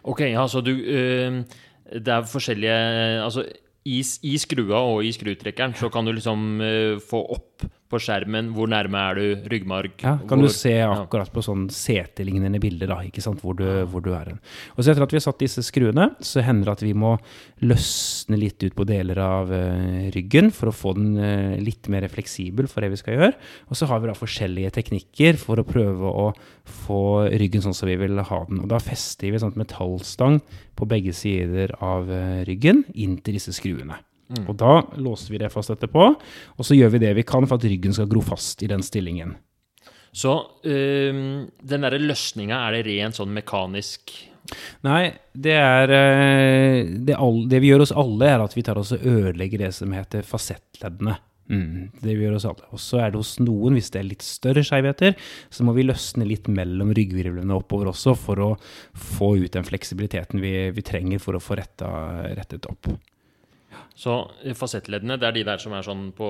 [0.07, 2.79] Ok, ja, så du Det er forskjellige
[3.21, 3.45] Altså
[3.85, 6.63] i, i skrua og i skrutrekkeren så kan du liksom
[7.05, 8.53] få opp på skjermen.
[8.55, 9.97] Hvor nærme er du ryggmarg?
[10.03, 13.67] Ja, kan hvor, du se akkurat på sånn CT-lignende bilder, da, ikke sant, hvor du,
[13.91, 14.41] hvor du er hen.
[14.77, 17.17] Og så etter at vi har satt disse skruene, så hender det at vi må
[17.67, 22.07] løsne litt ut på deler av uh, ryggen for å få den uh, litt mer
[22.13, 23.33] fleksibel for det vi skal gjøre.
[23.69, 26.29] Og så har vi da forskjellige teknikker for å prøve å
[26.87, 27.03] få
[27.41, 28.63] ryggen sånn som vi vil ha den.
[28.63, 30.41] Og da fester vi sånn metallstang
[30.79, 33.99] på begge sider av uh, ryggen inntil disse skruene.
[34.31, 34.47] Mm.
[34.47, 37.59] Og da låser vi det fast etterpå, og så gjør vi det vi kan for
[37.59, 39.35] at ryggen skal gro fast i den stillingen.
[40.13, 40.35] Så
[40.67, 44.17] øh, den derre løsninga, er det rent sånn mekanisk
[44.83, 48.81] Nei, det er øh, det, all, det, vi gjør hos alle, er at vi tar
[48.81, 51.19] oss og ødelegger det som heter fasettleddene.
[51.51, 52.67] Mm, det vi gjør oss alle.
[52.75, 55.15] Og så er det hos noen, hvis det er litt større skjevheter,
[55.51, 58.51] så må vi løsne litt mellom ryggvirvlene oppover også, for å
[58.95, 61.91] få ut den fleksibiliteten vi, vi trenger for å få retta,
[62.39, 62.93] rettet opp.
[64.01, 64.15] Så
[64.57, 66.29] fasettleddene, det er de der som er sånn på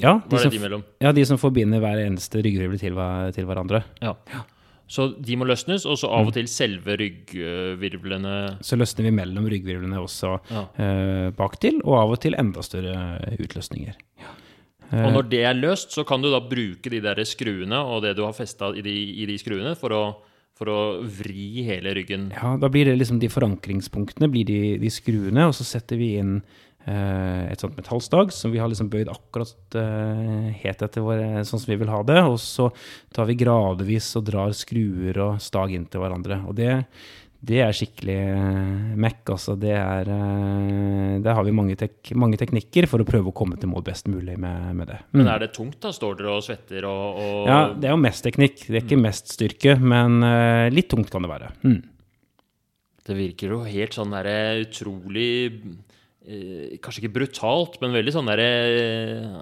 [0.00, 0.86] ja, Hva er det de mellom?
[1.04, 2.96] Ja, de som forbinder hver eneste ryggvirvel til,
[3.36, 3.82] til, hverandre.
[4.00, 4.14] Ja.
[4.32, 4.46] ja.
[4.90, 6.36] Så de må løsnes, og så av og mm.
[6.38, 10.64] til selve ryggvirvlene Så løsner vi mellom ryggvirvlene også ja.
[10.82, 12.96] eh, baktil, og av og til enda større
[13.36, 14.00] utløsninger.
[14.24, 14.32] Ja.
[14.88, 15.04] Eh.
[15.04, 18.16] Og når det er løst, så kan du da bruke de der skruene og det
[18.18, 20.02] du har festa i, i, de skruene, for å
[20.60, 22.26] for å vri hele ryggen.
[22.36, 26.10] Ja, da blir det liksom de forankringspunktene, blir de, de skruene, og så setter vi
[26.20, 26.34] inn
[26.88, 31.70] et sånt metallstag som vi har liksom bøyd akkurat uh, helt etter vår, sånn som
[31.70, 32.20] vi vil ha det.
[32.24, 32.70] Og så
[33.14, 36.40] tar vi gradvis og drar skruer og stag inn til hverandre.
[36.48, 36.72] Og det,
[37.44, 39.58] det er skikkelig uh, Mac, altså.
[39.60, 40.08] Det er
[41.20, 44.08] Der har vi mange, tek mange, teknikker for å prøve å komme til mål best
[44.08, 44.98] mulig med, med det.
[45.12, 45.20] Mm.
[45.20, 45.92] Men er det tungt, da?
[45.92, 48.64] Står dere og svetter og, og, Ja, det er jo mest teknikk.
[48.66, 49.06] Det er ikke mm.
[49.10, 50.20] mest styrke, men
[50.72, 51.54] litt tungt kan det være.
[51.60, 51.80] Mm.
[53.10, 55.89] Det virker jo helt sånn derre utrolig eh,
[56.80, 58.44] Kanskje ikke brutalt, men veldig sånn derre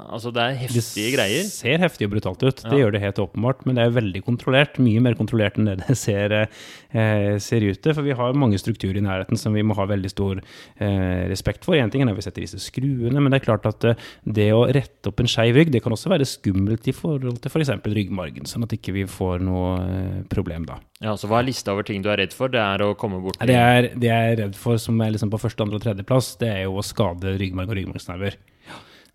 [0.08, 1.44] Altså, det er Det heftige greier.
[1.44, 2.78] ser heftig og brutalt ut, det Ja.
[2.78, 3.66] gjør det helt åpenbart.
[3.66, 7.82] Men det er veldig kontrollert, mye mer kontrollert enn det det ser, eh, ser ut
[7.82, 7.92] til.
[7.94, 10.40] For vi har mange strukturer i nærheten som vi må ha veldig stor
[10.80, 11.74] eh, respekt for.
[11.74, 13.94] Én ting er når vi setter disse skruene, men det er klart at eh,
[14.26, 17.50] det å rette opp en skeiv rygg, det kan også være skummelt i forhold til
[17.50, 17.68] f.eks.
[17.84, 20.78] ryggmargen, sånn at ikke vi får noe eh, problem da.
[21.04, 22.50] Ja, så Hva er lista over ting du er redd for?
[22.50, 25.30] Det er å komme bort Det er, det jeg er redd for, som er liksom
[25.30, 28.38] på første, andre og tredjeplass, det er jo å skade ryggmarg og ryggmargsnerver.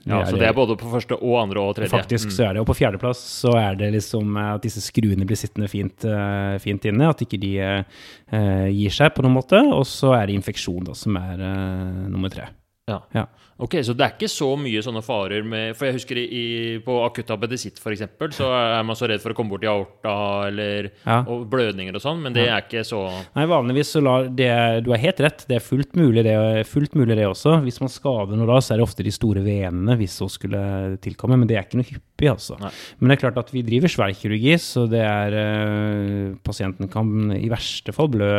[0.03, 1.91] Ja, Så det er både på første og andre og tredje?
[1.93, 5.39] Faktisk så er det, og på fjerdeplass så er det liksom at disse skruene blir
[5.39, 9.85] sittende fint, eh, fint inne, at ikke de uh, gir seg på noen måte, og
[9.87, 12.49] så er det infeksjon da, som er uh, nummer tre.
[12.91, 12.99] Ja.
[13.15, 13.29] Ja.
[13.61, 16.95] Ok, Så det er ikke så mye sånne farer med For jeg husker i, på
[17.05, 18.01] akutt appendisitt f.eks.,
[18.33, 21.19] så er man så redd for å komme borti aorta eller Ja.
[21.21, 23.03] og blødninger og sånn, men det er ikke så
[23.35, 24.49] Nei, vanligvis så lar det
[24.87, 26.35] Du har helt rett, det er fullt mulig det,
[26.67, 27.59] fullt mulig det også.
[27.63, 30.97] Hvis man skader noe da, så er det ofte de store venene hvis så skulle
[31.03, 32.57] tilkomme, men det er ikke noe hyppig, altså.
[32.61, 32.71] Nei.
[32.99, 37.49] Men det er klart at vi driver sverdkirurgi, så det er eh, Pasienten kan i
[37.53, 38.31] verste fall blø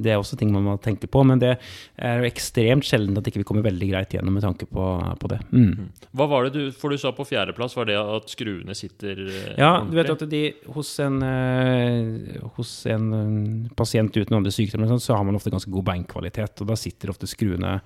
[0.00, 1.22] det er også ting man må tenke på.
[1.26, 1.54] Men det
[1.96, 4.84] er jo ekstremt sjelden at ikke vi kommer veldig greit gjennom med tanke på,
[5.20, 5.40] på det.
[5.54, 5.90] Mm.
[6.14, 9.54] Hva var det du For du sa på fjerdeplass, var det at skruene sitter eh,
[9.60, 10.42] Ja, du vet at de,
[10.74, 15.52] hos en, eh, hos en eh, pasient uten andre sykdommer, sånt, så har man ofte
[15.54, 17.76] ganske god beinkvalitet, og da sitter ofte skruene,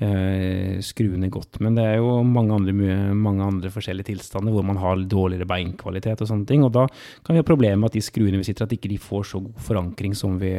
[0.00, 1.60] eh, skruene godt.
[1.64, 2.74] Men det er jo mange andre,
[3.14, 6.86] mange andre forskjellige tilstander hvor man har dårligere beinkvalitet og sånne ting, og da
[7.24, 9.42] kan vi ha problemer med at de skruene vi sitter, at ikke de får så
[9.44, 10.52] god forankring som vi,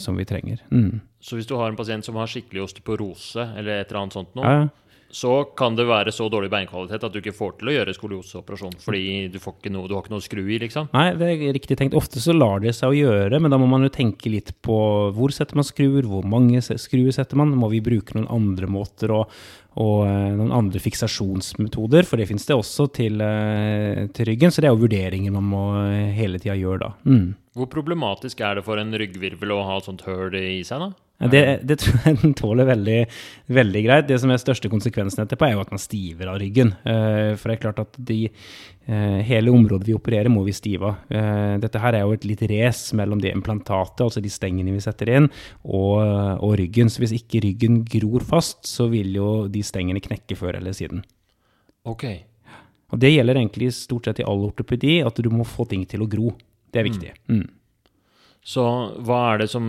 [0.00, 0.62] som vi trenger.
[0.72, 1.00] Mm.
[1.24, 4.34] Så hvis du har en pasient som har skikkelig osteoporose eller et eller annet sånt
[4.36, 4.72] noe, Ja, ja.
[5.14, 8.74] så kan det være så dårlig beinkvalitet at du ikke får til å gjøre skolioseoperasjon
[8.82, 10.90] fordi du, får ikke noe, du har ikke noe å skru i, liksom.
[10.92, 11.96] Nei, det er riktig tenkt.
[11.96, 14.76] Ofte så lar det seg å gjøre, men da må man jo tenke litt på
[15.16, 19.14] hvor setter man skruer, hvor mange skruer setter man, må vi bruke noen andre måter
[19.14, 19.38] og,
[19.80, 24.60] og eh, noen andre fiksasjonsmetoder, for det finnes det også til, eh, til ryggen, så
[24.60, 26.92] det er jo vurderinger man må eh, hele tida gjøre da.
[27.08, 27.32] Mm.
[27.54, 30.90] Hvor problematisk er det for en ryggvirvel å ha et sånt høl i seg, da?
[31.30, 32.98] Det, det tror jeg den tåler veldig,
[33.56, 34.08] veldig greit.
[34.08, 36.74] Det som er største konsekvensen etterpå, er jo at man stiver av ryggen.
[36.84, 38.18] Eh, For det er klart at de,
[38.86, 41.06] eh, hele området vi opererer, må vi stive av.
[41.08, 44.84] Eh, Dette her er jo et litt race mellom det implantatet, altså de stengene vi
[44.84, 45.30] setter inn,
[45.64, 46.04] og,
[46.44, 46.92] og ryggen.
[46.92, 51.04] Så hvis ikke ryggen gror fast, så vil jo de stengene knekke før eller siden.
[51.88, 52.06] Ok.
[52.92, 56.04] Og det gjelder egentlig stort sett i all ortopedi, at du må få ting til
[56.04, 56.34] å gro.
[56.70, 57.12] Det er viktig.
[57.32, 57.46] Mm.
[58.44, 58.64] Så
[59.00, 59.66] hva er det som,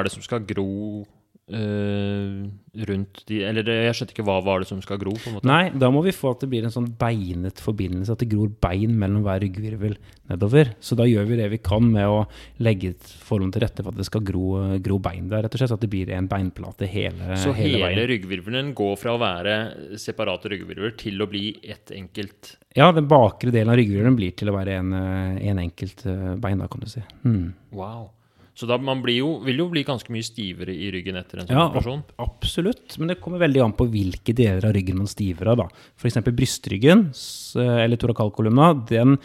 [0.00, 1.06] er det som skal gro
[1.46, 2.49] eh,
[2.88, 5.48] rundt de Eller jeg skjønte ikke hva var det som skal gro, på en måte.
[5.48, 8.52] Nei, da må vi få at det blir en sånn beinet forbindelse, at det gror
[8.62, 9.96] bein mellom hver ryggvirvel
[10.30, 10.74] nedover.
[10.80, 12.22] Så da gjør vi det vi kan med å
[12.62, 14.46] legge forholdene til rette for at det skal gro,
[14.82, 15.76] gro bein der, rett og slett.
[15.76, 19.58] At det blir en beinplate hele, Så hele, hele ryggvirvelen går fra å være
[20.00, 24.50] separate ryggvirvler til å bli ett enkelt Ja, den bakre delen av ryggvirvelen blir til
[24.50, 27.02] å være en, eh, en enkelt eh, bein, da, kan du si.
[27.24, 27.52] Mm.
[27.74, 28.10] Wow.
[28.54, 31.46] Så da man blir jo, vil jo bli ganske mye stivere i ryggen etter en
[31.46, 32.02] sånn Ja, operasjon.
[32.18, 35.62] Absolutt, men det kommer veldig an på hvilke deler av ryggen man stiver av.
[35.96, 36.18] F.eks.
[36.34, 39.16] brystryggen, s- eller torakalkolumna, den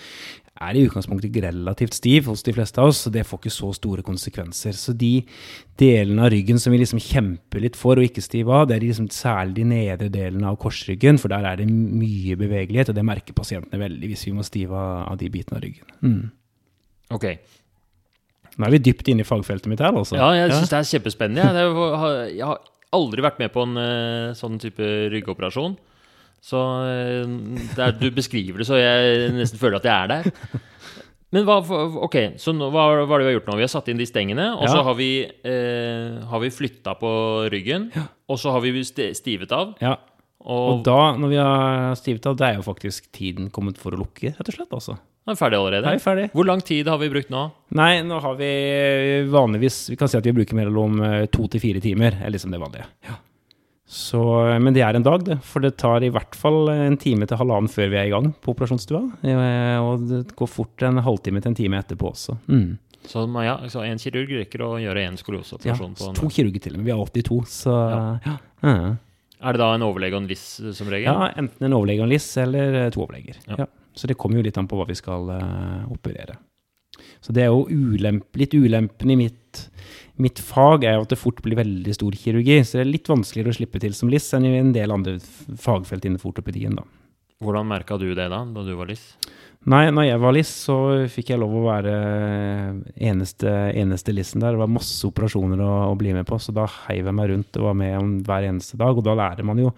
[0.61, 3.73] er i utgangspunktet relativt stiv hos de fleste av oss, så det får ikke så
[3.75, 4.71] store konsekvenser.
[4.79, 5.25] Så de
[5.77, 8.85] delene av ryggen som vi liksom kjemper litt for å ikke stive av, det er
[8.85, 13.03] liksom særlig de nedre delene av korsryggen, for der er det mye bevegelighet, og det
[13.03, 15.91] merker pasientene veldig hvis vi må stive av av de bitene av ryggen.
[16.05, 16.31] Mm.
[17.11, 17.25] Ok.
[18.55, 20.15] Nå er vi dypt inne i fagfeltet mitt her, altså.
[20.19, 21.65] Ja, jeg syns det er kjempespennende.
[22.31, 22.45] jeg.
[22.45, 22.61] Har
[22.95, 25.75] aldri vært med på en eh, sånn type ryggoperasjon.
[26.45, 27.25] Så eh,
[27.75, 30.63] det er, du beskriver det så jeg nesten føler at jeg er der.
[31.35, 31.57] Men hva,
[32.05, 33.57] ok, så hva, hva det vi har gjort nå?
[33.59, 37.11] Vi har satt inn de stengene, og så har vi, eh, har vi flytta på
[37.51, 37.89] ryggen.
[38.31, 39.73] Og så har vi stivet av.
[39.83, 39.97] Ja.
[40.45, 43.95] Og, Og da, når vi har stivet av, det er jo faktisk tiden kommet for
[43.95, 44.97] å lukke, rett og slett, altså.
[45.25, 45.83] er vi ferdig allerede.
[45.87, 46.25] Da er vi ferdig.
[46.37, 47.45] Hvor lang tid har vi brukt nå?
[47.79, 48.49] Nei, nå har vi
[49.33, 52.19] vanligvis Vi kan si at vi bruker mellom eh, to til fire timer.
[52.21, 52.85] er liksom det vanlige.
[53.89, 55.39] Så, eh, men det er en dag, det.
[55.45, 58.29] For det tar i hvert fall en time til halvannen før vi er i gang
[58.37, 59.01] på operasjonsstua.
[59.25, 62.37] Eh, Og det går fort en halvtime til en time etterpå også.
[62.45, 62.77] Mm.
[63.05, 66.61] Så ja, så en kirurg rekker å gjøre en Ja, skolioseoperasjon på en to kirurger
[66.61, 66.85] til og med.
[66.85, 68.37] Vi er 82, så ja.
[68.65, 68.95] ja.
[69.41, 71.09] Er det da en overlege og en LIS eh, som regel?
[71.09, 73.39] Ja, enten en overlege og en LIS, eller eh, to overleger.
[73.49, 73.65] Ja.
[73.65, 73.69] Ja.
[73.95, 76.33] Så det kommer jo litt an på hva vi skal uh, operere.
[77.23, 79.61] Så det er jo ulemp, litt ulempen i mitt,
[80.19, 82.59] mitt fag er jo at det fort blir veldig stor kirurgi.
[82.63, 85.15] Så det er litt vanskeligere å slippe til som LIS enn i en del andre
[85.21, 86.83] fagfelt innenfor ortopedien, da.
[87.43, 89.03] Hvordan merka du det da, da du var liss?
[89.65, 90.75] Nei, når jeg var LIS, så
[91.09, 91.93] fikk jeg lov å være
[93.01, 94.53] eneste, eneste lissen der.
[94.53, 97.57] Det var masse operasjoner å, å, bli med på, så da heiv jeg meg rundt
[97.57, 98.93] og var med om hver eneste dag.
[98.93, 99.71] Og da lærer man jo,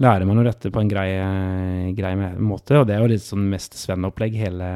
[0.00, 1.10] lærer man jo dette på en grei,
[1.98, 4.70] grei måte, og det er jo litt sånn mest Sven-opplegg, hele,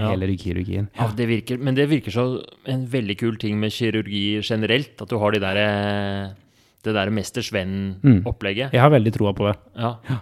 [0.00, 0.08] ja.
[0.10, 0.90] hele ryggkirurgien.
[0.98, 1.06] Ja.
[1.14, 2.26] det virker, men det virker så
[2.70, 5.62] en veldig kul ting med kirurgi generelt, at du har de der,
[6.82, 8.72] det der Mester Sven-opplegget.
[8.72, 8.74] Mm.
[8.74, 9.54] Jeg har veldig troa på det.
[9.78, 9.94] Ja.
[10.10, 10.18] ja.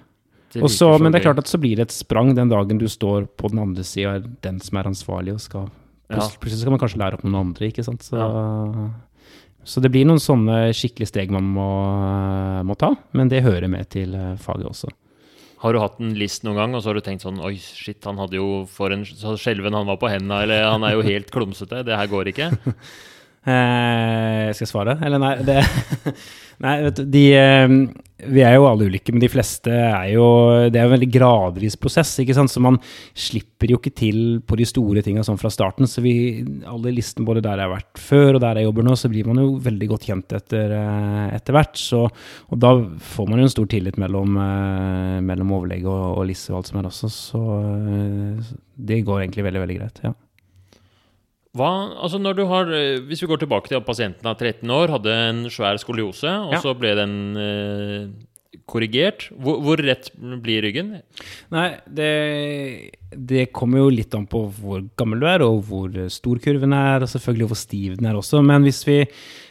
[0.57, 3.27] Også, men det er klart at så blir det et sprang den dagen du står
[3.37, 5.69] på den andre sida, er den som er ansvarlig, og skal
[6.09, 8.07] Plutselig skal man kanskje lære opp noen andre, ikke sant.
[8.07, 8.29] Så,
[9.69, 11.69] så det blir noen sånne skikkelige steg man må,
[12.65, 14.89] må, ta, men det hører med til eh, faget også.
[15.61, 18.01] Har du hatt en list noen gang, og så har du tenkt sånn Oi, shit,
[18.07, 21.33] han hadde jo for en skjelven han var på hendene, eller han er jo helt
[21.35, 21.83] klumsete.
[21.85, 22.53] Det her går ikke.
[23.47, 24.99] eh, skal jeg svare?
[25.05, 25.63] Eller nei, det
[26.59, 27.73] Nei, vet du, de eh,
[28.33, 30.25] Vi er jo alle ulike, men de fleste er jo
[30.73, 32.51] Det er jo en veldig gradvis prosess, ikke sant.
[32.51, 32.81] Så man
[33.15, 35.87] slipper jo ikke til på de store tinga sånn fra starten.
[35.91, 38.99] Så vi, alle listene både der jeg har vært før og der jeg jobber nå,
[38.99, 41.85] så blir man jo veldig godt kjent etter, eh, hvert.
[41.95, 42.75] Og da
[43.15, 46.73] får man jo en stor tillit mellom, eh, mellom overlege og, og Lisse og alt
[46.73, 47.13] som er også.
[47.15, 47.45] Så
[48.75, 50.03] det går egentlig veldig, veldig greit.
[50.09, 50.19] ja.
[51.59, 54.71] Hva, altså når du har, eh, Hvis vi går tilbake til at pasienten er 13
[54.71, 56.63] år, hadde en svær skoliose, og ja.
[56.63, 58.09] så ble den eh,
[58.69, 59.29] korrigert.
[59.35, 60.11] Hvor, hvor, rett
[60.45, 60.95] blir ryggen?
[61.55, 62.13] Nei, det,
[63.13, 67.05] det, kommer jo litt an på hvor gammel du er, og hvor stor kurven er,
[67.05, 68.43] og selvfølgelig hvor stiv den er også.
[68.45, 69.03] Men hvis vi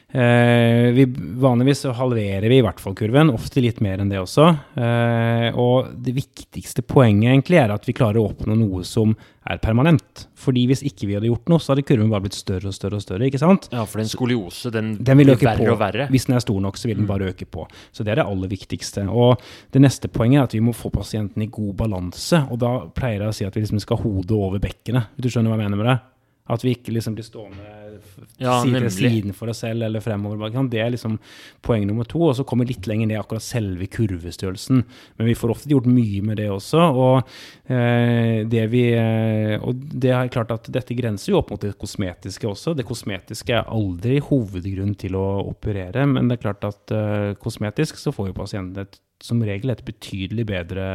[0.07, 1.03] vi,
[1.35, 4.45] vanligvis så halverer vi i hvert fall kurven, ofte litt mer enn det også.
[4.79, 9.15] Eh, og det viktigste poenget egentlig er at vi klarer å oppnå noe som
[9.47, 10.25] er permanent.
[10.37, 12.99] Fordi hvis ikke vi hadde gjort noe, så hadde kurven bare blitt større og større
[12.99, 13.27] og større.
[13.27, 13.69] ikke sant?
[13.73, 15.75] Ja, for den skoliose den, den vil øke verre på.
[15.75, 16.09] og verre.
[16.13, 17.11] Hvis den er stor nok, så vil den mm.
[17.11, 17.67] bare øke på.
[17.91, 19.07] Så det er det aller viktigste.
[19.07, 19.43] Og
[19.75, 22.43] det neste poenget er at vi må få pasienten i god balanse.
[22.51, 25.15] Og da pleier jeg å si at vi liksom skal ha hodet over bekkenet.
[25.19, 25.99] Du skjønner hva jeg mener med det?
[26.47, 27.65] At vi ikke liksom blir stående
[28.39, 30.53] ja, side ved siden for oss selv eller fremover.
[30.71, 31.17] Det er liksom
[31.65, 32.21] poeng nummer to.
[32.29, 34.83] Og så kommer litt lenger ned akkurat selve kurvestørrelsen.
[35.17, 36.83] Men vi får ofte gjort mye med det også.
[36.87, 37.33] Og,
[37.67, 41.75] eh, det, vi, eh, og det er klart at dette grenser jo opp mot det
[41.79, 42.75] kosmetiske også.
[42.77, 47.99] Det kosmetiske er aldri hovedgrunn til å operere, men det er klart at eh, kosmetisk
[47.99, 50.87] så får jo pasienten et som regel et betydelig bedre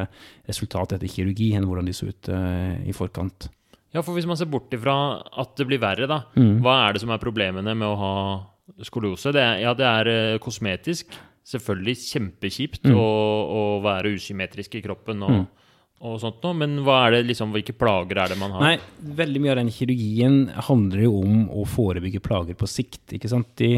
[0.47, 3.49] resultat etter kirurgi enn hvordan de så ut uh, i forkant.
[3.93, 6.63] Ja, for hvis man ser bort ifra at det blir verre, da, mm.
[6.65, 8.15] hva er det som er problemene med å ha
[8.87, 9.35] skoliose?
[9.37, 11.13] Det er, ja, det er uh, kosmetisk.
[11.45, 12.95] Selvfølgelig kjempekjipt mm.
[12.97, 13.09] å,
[13.53, 15.27] å, være usymmetrisk i kroppen.
[15.27, 15.51] og mm
[16.03, 18.65] og sånt noe, Men hva er det, liksom, hvilke plager er det man har?
[18.65, 23.05] Nei, Veldig mye av den kirurgien handler jo om å forebygge plager på sikt.
[23.15, 23.53] ikke sant?
[23.61, 23.77] De,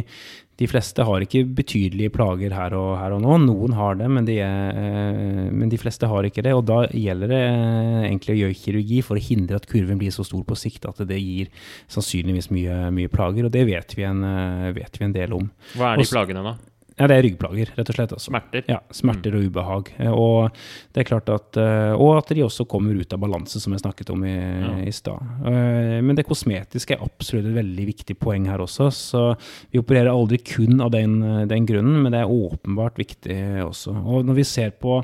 [0.60, 3.36] de fleste har ikke betydelige plager her og, her og nå.
[3.42, 6.54] Noen har det, men de, er, eh, men de, fleste har ikke det.
[6.54, 10.14] Og da gjelder det eh, egentlig å gjøre kirurgi for å hindre at kurven blir
[10.14, 11.50] så stor på sikt at det gir
[11.92, 13.48] sannsynligvis mye, mye plager.
[13.48, 15.50] Og det vet vi, en, eh, vet vi en del om.
[15.74, 16.56] Hva er de plagene, da?
[16.94, 18.12] Ja, det er ryggplager, rett og slett.
[18.14, 18.30] Altså.
[18.30, 18.64] Smerter?
[18.70, 19.90] Ja, smerter og ubehag.
[20.14, 20.60] Og
[20.94, 23.82] det er klart at, eh, og at de også kommer ut av balanse, som jeg
[23.82, 24.74] snakket om i, ja.
[24.86, 25.32] i stad.
[25.50, 28.90] Eh, men det kosmetiske er absolutt et veldig viktig poeng her også.
[28.94, 29.24] Så
[29.72, 31.18] vi opererer aldri kun av den,
[31.50, 33.96] den grunnen, men det er åpenbart viktig også.
[34.04, 35.00] Og når vi ser på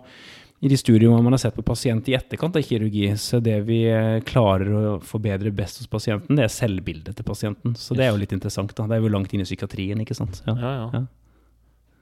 [0.61, 3.81] i de studiene man har sett på pasient i etterkant av kirurgi, så det vi
[3.89, 7.75] eh, klarer å forbedre best hos pasienten, det er selvbildet til pasienten.
[7.81, 8.75] Så det er jo litt interessant.
[8.77, 8.85] da.
[8.87, 10.43] Det er jo langt inn i psykiatrien, ikke sant.
[10.47, 10.75] Ja, ja.
[10.93, 11.03] ja.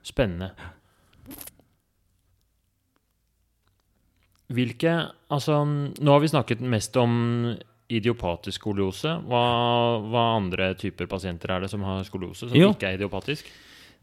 [0.07, 0.53] Spennende.
[4.49, 4.95] Hvilke
[5.29, 7.53] Altså, nå har vi snakket mest om
[7.93, 9.11] idiopatisk skoliose.
[9.29, 9.43] Hva,
[10.09, 12.71] hva, andre typer pasienter er det som har skoliose, som jo.
[12.73, 13.49] ikke er idiopatisk?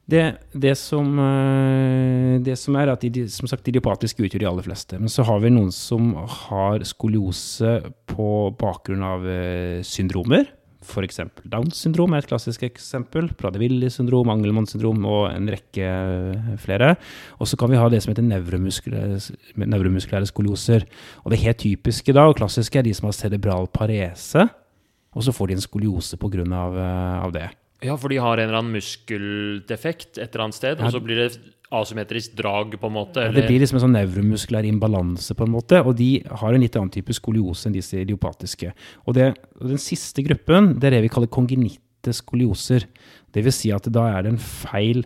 [0.05, 0.21] Det,
[0.53, 3.01] det, som, eh, det, som, er at
[3.33, 4.99] som sagt, idiopatisk utgjør de aller fleste.
[5.01, 6.13] Men så har vi noen som
[6.45, 7.79] har skoliose
[8.11, 8.29] på
[8.59, 10.45] bakgrunn av eh, syndromer.
[10.85, 11.19] F.eks.
[11.49, 13.23] Downs syndrom er et klassisk eksempel.
[13.39, 16.89] Prader-Willi syndrom, Angelmann syndrom og en rekke eh, flere.
[17.39, 20.81] Og så kan vi ha det som heter nevromuskulære, skolioser.
[21.23, 24.41] Og det helt typiske da, og klassiske er de som har cerebral parese,
[25.15, 26.33] og så får de en skoliose pga.
[26.45, 27.47] Av, eh, av det.
[27.83, 31.17] Ja, for de har en eller annen muskeldefekt et eller annet sted, og så blir
[31.19, 31.29] det
[31.73, 33.25] asymmetrisk drag, på en måte?
[33.25, 35.81] Ja, det blir liksom en sånn nevromuskulær imbalanse, på en måte.
[35.81, 38.71] Og de har en litt annen type skoliose enn disse idiopatiske.
[39.05, 42.87] Og, det, og den siste gruppen, det er det vi kaller kongenitte skolioser.
[43.33, 45.01] Det vil si at da er det en feil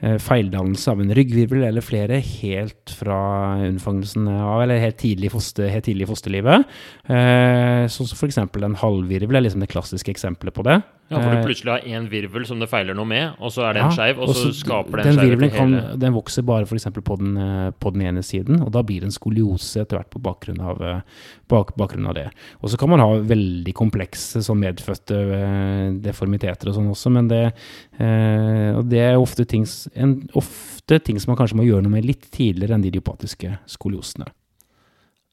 [0.00, 3.20] eh, feildannelse av en ryggvirvel eller flere helt fra
[3.68, 6.78] unnfangelsen av, eller helt tidlig, foster, tidlig i fosterlivet.
[7.04, 8.40] Eh, sånn som f.eks.
[8.40, 10.80] en halvvirvel er liksom det klassiske eksempelet på det.
[11.08, 13.64] Ja, for du Eh, plutselig har én virvel som det feiler noe med, og så
[13.64, 16.44] er den Ja, skeiv, og så så skaper den den skjevhet virvelen kan, den vokser
[16.44, 19.80] bare eksempel på den, eh, på den ene siden, og da blir det en skoliose
[19.80, 21.00] etter hvert på bakgrunn av, eh,
[21.48, 22.30] bak, bakgrunn av det.
[22.60, 27.54] Og så kan man ha veldig komplekse sånn medfødte deformiteter og sånn også, men det,
[27.98, 29.64] eh, og det er ofte ting,
[29.96, 33.58] en, ofte ting som man kanskje må gjøre noe med litt tidligere enn de idiopatiske
[33.66, 34.28] skoliosene.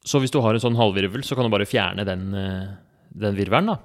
[0.06, 2.32] Så hvis du har en sånn halvvirvel, så kan du bare fjerne den,
[3.12, 3.80] den virvelen, da?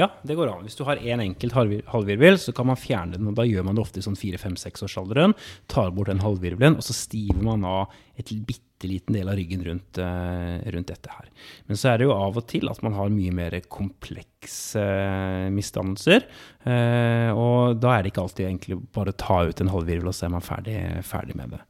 [0.00, 0.64] Ja, det går an.
[0.66, 1.54] Hvis du har én en enkelt
[1.92, 3.28] halvvirvel, så kan man fjerne den.
[3.28, 5.36] og Da gjør man det ofte i sånn 4-5-6-årsalderen.
[5.68, 9.62] Tar bort den halvvirvelen, og så stiver man av et bitte liten del av ryggen
[9.64, 11.28] rundt, eh, rundt dette her.
[11.68, 15.50] Men så er det jo av og til at man har mye mer komplekse eh,
[15.54, 16.26] misdannelser.
[16.66, 20.16] Eh, og da er det ikke alltid egentlig bare å ta ut en halvvirvel, og
[20.16, 21.62] så er man ferdig, ferdig med det.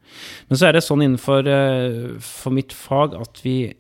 [0.49, 1.53] Men så er det sånn innenfor
[2.23, 3.75] for mitt fag at vi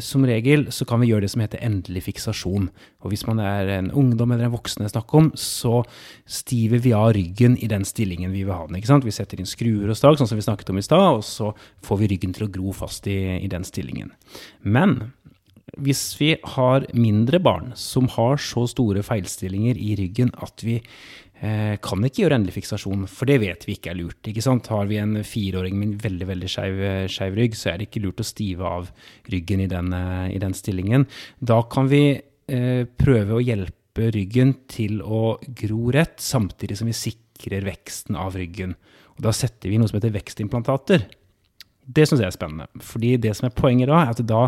[0.00, 2.68] som regel så kan vi gjøre det som heter endelig fiksasjon.
[3.02, 5.80] Og hvis man er en ungdom eller en voksen det er snakk om, så
[6.22, 8.78] stiver vi av ryggen i den stillingen vi vil ha den.
[8.78, 9.06] ikke sant?
[9.06, 11.50] Vi setter inn skruer og stag, sånn som vi snakket om i stad, og så
[11.86, 14.14] får vi ryggen til å gro fast i, i den stillingen.
[14.62, 15.00] Men
[15.78, 20.84] hvis vi har mindre barn som har så store feilstillinger i ryggen at vi eh,
[21.40, 24.28] kan ikke gjøre endelig fiksasjon, for det vet vi ikke er lurt.
[24.28, 24.66] ikke sant?
[24.68, 28.20] Har vi en fireåring med en veldig veldig skeiv rygg, så er det ikke lurt
[28.20, 28.90] å stive av
[29.32, 31.06] ryggen i den, eh, i den stillingen.
[31.40, 36.98] Da kan vi eh, prøve å hjelpe ryggen til å gro rett, samtidig som vi
[36.98, 38.76] sikrer veksten av ryggen.
[39.16, 41.08] Og da setter vi noe som heter vekstimplantater.
[41.88, 42.68] Det syns jeg er spennende.
[42.84, 44.46] Fordi det som er poenget da, er at da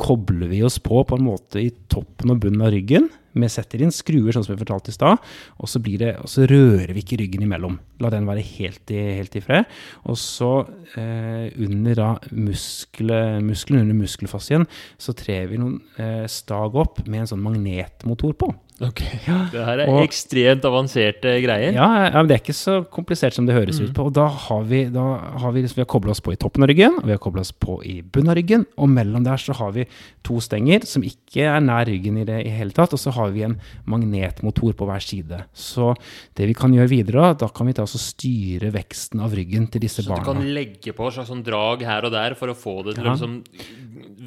[0.00, 3.10] kobler vi oss på på en måte i toppen og bunnen av ryggen.
[3.32, 5.20] Vi setter inn skruer, sånn som vi fortalte i stad,
[5.60, 7.78] og og så rører vi ikke ryggen imellom.
[8.00, 9.68] La den være helt i, helt i fred.
[10.04, 10.66] Og så
[10.98, 14.66] eh, under da muskelen, under muskelfascien,
[14.98, 18.52] så trer vi noen eh, stag opp med en sånn magnetmotor på.
[18.80, 19.00] Ok.
[19.28, 21.72] Ja, Det her er Og- ekstremt avanserte greier.
[21.74, 24.06] Ja, ja, men det er ikke så komplisert som det høres ut på.
[24.06, 26.62] Og da har vi, da har vi, liksom, vi har kobla oss på i toppen
[26.64, 29.36] av ryggen, og vi har kobla oss på i bunnen av ryggen, og mellom der
[29.36, 29.84] så har vi
[30.24, 33.30] to stenger som ikke er nær ryggen i det i hele tatt, og så har
[33.36, 35.44] vi en magnetmotor på hver side.
[35.54, 35.92] Så
[36.34, 39.68] det vi kan gjøre videre, da, kan vi ta oss og styre veksten av ryggen
[39.70, 42.56] til disse Så du kan legge på slags sånn drag her og der for å
[42.56, 43.12] få det til Ja.
[43.12, 43.44] å liksom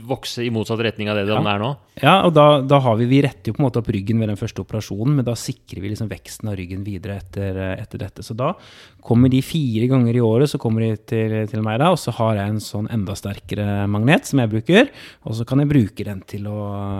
[0.06, 1.76] vokse i motsatt retning av det den er nå?
[2.02, 4.28] Ja, og da, da har vi, vi retter jo på en måte opp ryggen ved
[4.30, 8.26] den første operasjonen, men da sikrer vi liksom veksten av ryggen videre etter, etter dette.
[8.26, 8.54] Så da
[9.04, 12.14] kommer de fire ganger i året så kommer de til, til meg da, og så
[12.20, 14.92] har jeg en sånn enda sterkere magnet som jeg bruker,
[15.28, 16.58] og så kan jeg bruke den til å,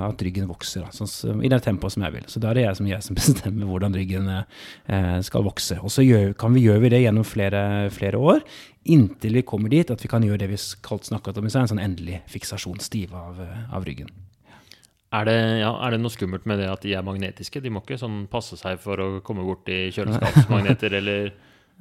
[0.10, 2.28] at ryggen vokser, da, sånn, i det tempoet som jeg vil.
[2.32, 5.80] Så da er det jeg som, jeg som bestemmer hvordan ryggen eh, skal vokse.
[5.84, 8.44] Og så gjør, vi, gjør vi det gjennom flere, flere år,
[8.84, 11.76] inntil vi kommer dit at vi kan gjøre det vi snakket om i stad, en
[11.76, 13.40] sånn endelig fiksasjon, stive av,
[13.72, 14.12] av ryggen.
[15.14, 17.62] Er det, ja, er det noe skummelt med det at de er magnetiske?
[17.62, 21.34] De må ikke sånn passe seg for å komme borti kjøleskapsmagneter eller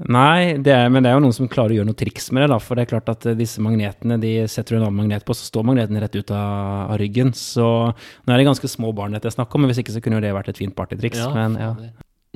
[0.08, 2.42] Nei, det er, men det er jo noen som klarer å gjøre noe triks med
[2.42, 2.48] det.
[2.54, 5.26] da, For det er klart at eh, disse magnetene, de setter du en annen magnet
[5.28, 7.34] på, så står magneten rett ut av, av ryggen.
[7.36, 10.02] Så nå er det ganske små barn dette jeg snakker om, men hvis ikke så
[10.02, 11.20] kunne jo det vært et fint partytriks.
[11.20, 11.74] Ja, men ja.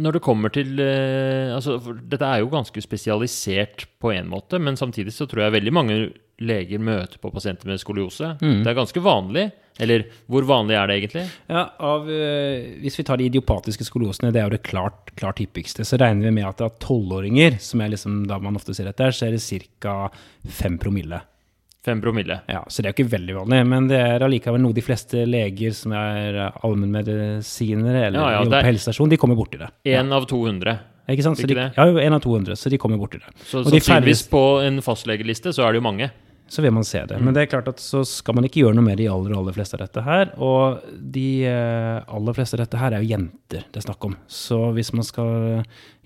[0.05, 4.77] Når det kommer til eh, altså, Dette er jo ganske spesialisert på en måte, men
[4.77, 5.99] samtidig så tror jeg veldig mange
[6.43, 8.35] leger møter på pasienter med skoliose.
[8.43, 8.61] Mm.
[8.65, 9.47] Det er ganske vanlig.
[9.79, 11.23] Eller hvor vanlig er det egentlig?
[11.53, 15.41] Ja, av, eh, Hvis vi tar de idiopatiske skoliosene, det er jo det klart, klart
[15.43, 18.89] hyppigste, så regner vi med at av tolvåringer, som er liksom da man ofte ser
[18.89, 20.11] etter, så er det ca.
[20.49, 21.21] fem promille.
[21.85, 22.41] Fem promille.
[22.49, 25.23] Ja, Så det er jo ikke veldig vanlig, men det er allikevel noe de fleste
[25.29, 29.71] leger som er allmennmedisinere eller Ja, ja, på helsestasjon, de kommer borti det.
[29.85, 30.79] Én av 200.
[31.07, 31.39] Ikke sant?
[31.39, 33.31] Så de, ja, en av 200, så de kommer borti det.
[33.47, 36.11] Så sannsynligvis på en fastlegeliste så er det jo mange.
[36.49, 37.19] Så vil man se det.
[37.19, 39.55] Men det er klart at så skal man ikke gjøre noe med de aller, aller
[39.57, 40.31] fleste av dette her.
[40.43, 44.15] Og de eh, aller fleste av dette her er jo jenter det er snakk om.
[44.31, 45.33] Så hvis man skal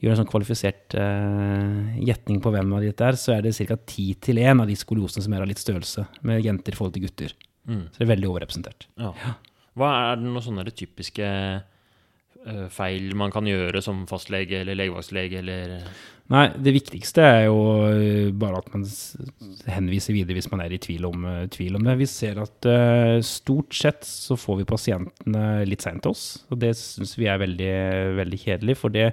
[0.00, 3.52] gjøre en sånn kvalifisert uh, gjetning på hvem av de dette er, så er det
[3.68, 3.76] ca.
[3.84, 6.96] ti til én av de skoliosene som er av litt størrelse, med jenter i forhold
[6.96, 7.34] til gutter.
[7.68, 7.82] Mm.
[7.90, 8.88] Så det er veldig overrepresentert.
[9.00, 9.12] Ja.
[9.76, 11.28] Hva er det noen sånne typiske
[12.72, 15.74] feil man kan gjøre som fastlege eller legevaktslege eller
[16.30, 17.56] Nei, det viktigste er jo
[17.88, 18.84] eh, bare at man
[19.66, 21.96] henviser videre hvis man er i tvil om, eh, tvil om det.
[21.98, 26.60] Vi ser at eh, stort sett så får vi pasientene litt seint til oss, og
[26.62, 27.72] det syns vi er veldig,
[28.20, 28.78] veldig kjedelig.
[28.78, 29.08] For det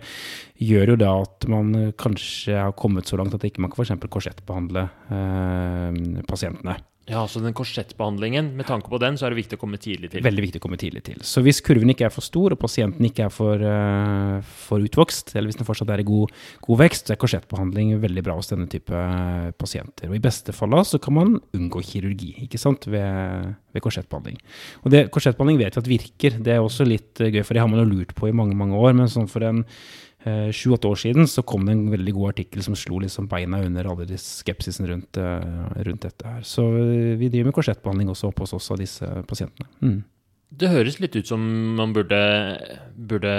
[0.62, 3.98] gjør jo da at man kanskje har kommet så langt at ikke man kan f.eks.
[4.14, 6.78] korsettbehandle eh, pasientene.
[7.08, 10.10] Ja, så den korsettbehandlingen, med tanke på den, så er det viktig å komme tidlig
[10.12, 10.24] til.
[10.26, 11.22] Veldig viktig å komme tidlig til.
[11.24, 15.32] Så hvis kurven ikke er for stor, og pasienten ikke er for, uh, for utvokst,
[15.38, 16.34] eller hvis den fortsatt er i god,
[16.66, 20.12] god, vekst, så er korsettbehandling veldig bra hos denne type uh, pasienter.
[20.12, 24.42] Og i beste fall så kan man unngå kirurgi ikke sant, ved, ved korsettbehandling.
[24.84, 26.42] Og det, korsettbehandling vet vi at virker.
[26.44, 28.58] Det er også litt uh, gøy, for det har man jo lurt på i mange,
[28.60, 28.92] mange år.
[29.00, 32.64] men sånn for en Eh, sju-åtte år siden så kom det en veldig god artikkel
[32.66, 36.42] som slo liksom beina under alle de skepsisen rundt, eh, rundt, dette her.
[36.44, 39.70] Så eh, vi driver med korsettbehandling også oppe hos oss av disse pasientene.
[39.82, 40.02] Mm.
[40.58, 41.44] Det høres litt ut som
[41.78, 42.20] man burde,
[42.96, 43.34] burde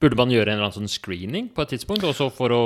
[0.00, 2.62] Burde man gjøre en eller annen sånn screening på et tidspunkt, også for å,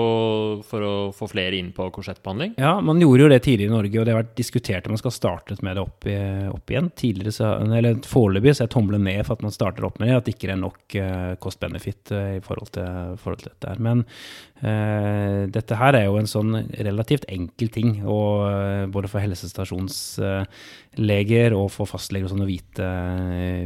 [0.62, 2.52] for å få flere inn på korsettbehandling?
[2.62, 5.02] Ja, man gjorde jo det tidligere i Norge, og det har vært diskutert om man
[5.02, 6.06] skal starte med det opp,
[6.54, 6.92] opp igjen.
[6.94, 10.20] Tidligere så, eller Foreløpig så jeg tomler ned for at man starter opp med det,
[10.20, 13.82] at det ikke er nok uh, cost-benefit uh, i forhold til, forhold til, dette her.
[13.82, 14.06] Men
[14.54, 18.46] dette her er jo en sånn relativt enkel ting, og,
[18.94, 22.86] både for helsestasjonsleger og for fastleger sånn å vite,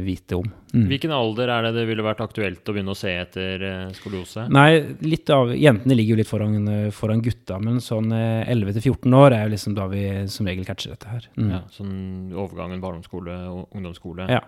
[0.03, 0.47] vite om.
[0.73, 0.85] Mm.
[0.91, 4.45] Hvilken alder er det det ville vært aktuelt å begynne å se etter eh, skoliose?
[4.53, 9.37] Nei, litt av, Jentene ligger jo litt foran, foran gutta, men sånn 11-14 eh, år
[9.37, 11.25] er jo liksom da vi som regel catcher dette her.
[11.39, 11.49] Mm.
[11.55, 11.95] Ja, sånn
[12.35, 14.29] overgangen barndomsskole og ungdomsskole?
[14.29, 14.43] Ja.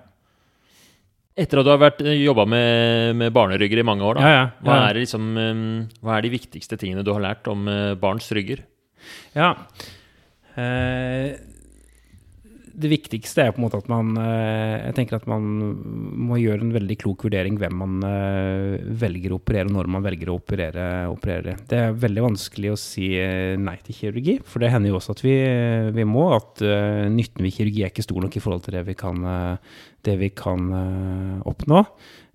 [1.38, 4.34] Etter at du har vært eh, jobba med, med, barnerygger i mange år, da, ja,
[4.34, 4.65] ja, ja.
[4.67, 5.32] Hva, er liksom,
[6.01, 7.69] hva, er de viktigste tingene du har lært om
[8.01, 8.65] barns rygger?
[9.38, 9.53] Ja,
[10.59, 11.38] eh,
[12.74, 15.43] det viktigste er på en måte at man eh, Jeg tenker at man
[16.30, 20.05] må gjøre en veldig klok vurdering hvem man eh, velger å operere, og når man
[20.05, 20.88] velger å operere.
[21.11, 21.57] operere.
[21.69, 25.17] Det er veldig vanskelig å si eh, nei til kirurgi, for det hender jo også
[25.17, 25.36] at vi,
[25.97, 26.30] vi må.
[26.38, 26.63] At
[27.11, 29.24] nytten ved kirurgi er ikke stor nok i forhold til det vi kan,
[30.05, 30.67] det vi kan
[31.47, 31.86] oppnå.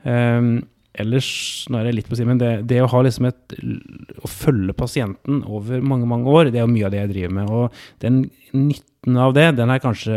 [0.06, 0.58] Um,
[1.00, 1.28] ellers,
[1.70, 4.76] nå er det litt på å si, men det, det, å liksom et Å følge
[4.76, 7.52] pasienten over mange, mange år, det er jo mye av det jeg driver med.
[7.52, 8.22] Og den
[8.54, 10.16] nytten nytten av det, den er kanskje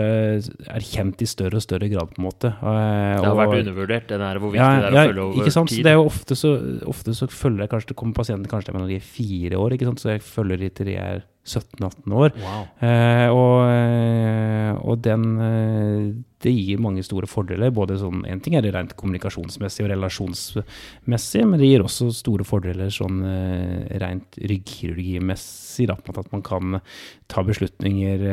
[0.74, 2.52] erkjent i større og større grad, på en måte.
[2.62, 5.26] Og, det har vært undervurdert, den her, hvor viktig ja, det er ja, å følge
[5.26, 5.70] over ikke sant?
[5.70, 5.84] tid.
[5.86, 6.54] det er jo ofte så,
[6.90, 9.90] ofte så følger jeg kanskje, det kommer pasienten kanskje mellom de er fire år, ikke
[9.90, 10.02] sant?
[10.02, 12.34] så jeg følger de til de er 17-18 år.
[12.38, 12.66] Wow.
[12.86, 16.10] Eh, og, eh, og, den eh,
[16.40, 17.72] Det gir mange store fordeler.
[17.72, 22.46] både sånn, En ting er det rent kommunikasjonsmessig og relasjonsmessig, men det gir også store
[22.48, 25.88] fordeler sånn eh, rent ryggkirurgimessig.
[25.90, 26.80] Da, at man kan
[27.28, 28.24] ta beslutninger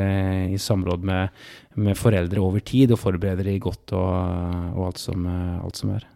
[0.53, 1.31] i samråd med,
[1.75, 4.13] med, foreldre over tid og forberede de godt og,
[4.77, 6.07] og alt, som, alt som er.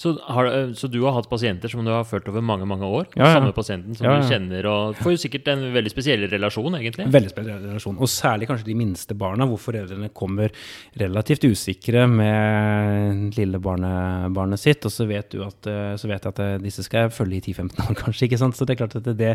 [0.00, 2.88] Så, har, eh, så, du har hatt pasienter som du har ført over mange mange
[2.88, 3.04] år?
[3.18, 3.32] Ja, ja.
[3.36, 7.04] Samme pasienten som ja, du kjenner, og får jo sikkert en veldig spesiell relasjon, egentlig?
[7.12, 10.54] Veldig spesiell relasjon, og særlig kanskje de minste barna, hvor foreldrene kommer
[11.02, 13.92] relativt usikre med lille barne,
[14.32, 17.16] barnet sitt, og så vet du at, eh, så vet at eh, disse skal jeg
[17.18, 18.30] følge i 10-15 år, kanskje.
[18.30, 18.56] ikke sant?
[18.56, 19.34] Så det er klart at det,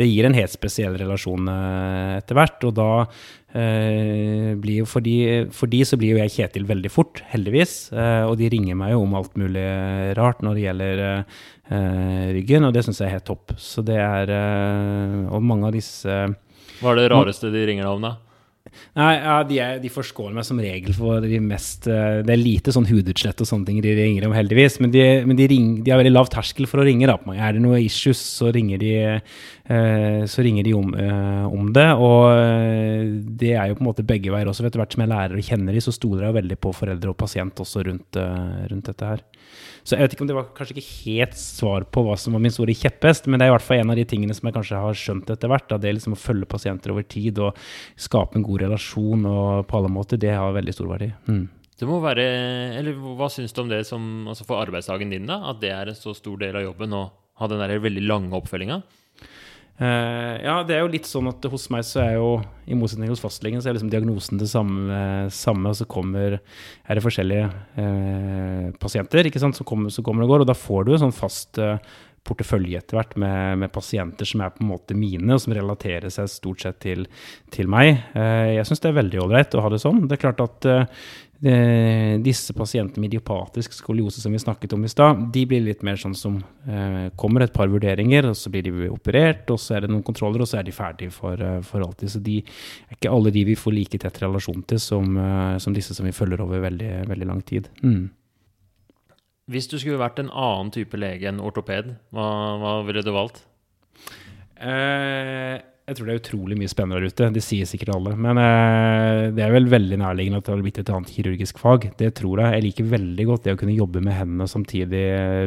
[0.00, 2.90] det gir en helt spesiell relasjon etter hvert, og da
[4.60, 7.74] blir jo for, de, for de så blir jo jeg Kjetil veldig fort, heldigvis.
[7.94, 9.64] Eh, og de ringer meg jo om alt mulig
[10.18, 13.56] rart når det gjelder eh, ryggen, og det syns jeg er helt topp.
[13.60, 14.34] Så det er
[15.32, 16.20] Og mange av disse
[16.80, 18.14] Hva er det rareste de ringer deg om, da?
[18.96, 22.40] Nei, ja, de, er, de forskåler meg som regel for de mest uh, Det er
[22.40, 24.78] lite sånn hudutslett og sånne ting de ringer om, heldigvis.
[24.80, 27.04] Men de, men de, ring, de har veldig lav terskel for å ringe.
[27.10, 27.18] Da.
[27.36, 28.94] Er det noe issues, så ringer de,
[29.68, 31.90] uh, så ringer de om, uh, om, det.
[32.00, 34.64] Og det er jo på en måte begge veier også.
[34.64, 37.20] Etter hvert som jeg lærer og kjenner de, så stoler jeg veldig på foreldre og
[37.20, 38.16] pasient også rundt,
[38.72, 39.26] rundt dette her.
[39.86, 42.42] Så jeg vet ikke om det var kanskje ikke helt svar på hva som var
[42.42, 44.56] min store kjepphest, men det er i hvert fall en av de tingene som jeg
[44.56, 45.68] kanskje har skjønt etter hvert.
[45.70, 45.78] Da.
[45.78, 47.60] Det er liksom å følge pasienter over tid og
[47.94, 51.10] skape en god relasjon og på alle måter, det har veldig stor verdi.
[51.26, 51.44] Mm.
[51.76, 52.24] Det må være,
[52.78, 55.42] eller Hva syns du om det som, altså for arbeidsdagen din, da?
[55.50, 58.38] At det er en så stor del av jobben å ha den der veldig lange
[58.38, 58.80] oppfølginga?
[59.76, 62.30] Uh, ja, det er jo litt sånn at hos meg så er jo,
[62.64, 66.96] i motsetning hos fastlegen, så er liksom diagnosen det samme, samme og så kommer, er
[66.96, 70.88] det forskjellige uh, pasienter ikke sant, som kommer, som kommer, og går, og da får
[70.88, 71.76] du en sånn fast uh,
[72.26, 76.12] portefølje etter hvert med, med, pasienter som er på en måte mine, og som relaterer
[76.12, 77.06] seg stort sett til,
[77.54, 78.02] til meg.
[78.14, 80.04] jeg syns det er veldig ålreit å ha det sånn.
[80.06, 80.68] Det er klart at
[81.42, 85.82] Eh, disse pasientene med idiopatisk skoliose som vi snakket om i stad, de blir litt
[85.84, 89.76] mer sånn som eh, kommer et par vurderinger, og så blir de operert, og så
[89.76, 92.14] er det noen kontroller, og så er de ferdige for, for alltid.
[92.14, 95.18] Så de er ikke alle de vi får like tett relasjon til som,
[95.60, 97.68] som disse som vi følger over veldig, veldig lang tid.
[97.84, 98.06] Mm.
[99.46, 102.26] Hvis du skulle vært en annen type lege enn ortoped, hva,
[102.58, 103.44] hva ville du valgt?
[104.58, 107.28] Eh, jeg tror det er utrolig mye spennende der ute.
[107.30, 108.16] Det sier sikkert alle.
[108.18, 111.86] Men eh, det er vel veldig nærliggende at det har blitt et annet kirurgisk fag.
[112.00, 112.56] Det tror jeg.
[112.56, 115.04] Jeg liker veldig godt det å kunne jobbe med hendene og samtidig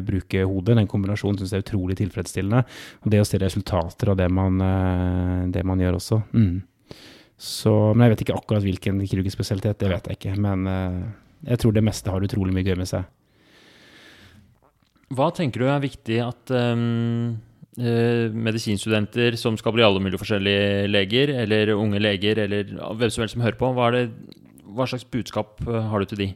[0.08, 0.80] bruke hodet.
[0.80, 2.64] Den kombinasjonen syns jeg er utrolig tilfredsstillende.
[3.04, 6.24] Og det å se resultater av det man, eh, det man gjør også.
[6.32, 6.56] Mm.
[7.36, 10.40] Så, men jeg vet ikke akkurat hvilken kirurgisk spesialitet, det vet jeg ikke.
[10.40, 11.00] Men eh,
[11.52, 13.12] jeg tror det meste har utrolig mye gøy med seg.
[15.16, 17.38] Hva tenker du er viktig at um,
[17.82, 23.26] uh, medisinstudenter som skal bli alle mulige forskjellige leger, eller unge leger, eller hvem som
[23.26, 24.04] helst som hører på, hva, det,
[24.70, 26.28] hva slags budskap eh, har du til de?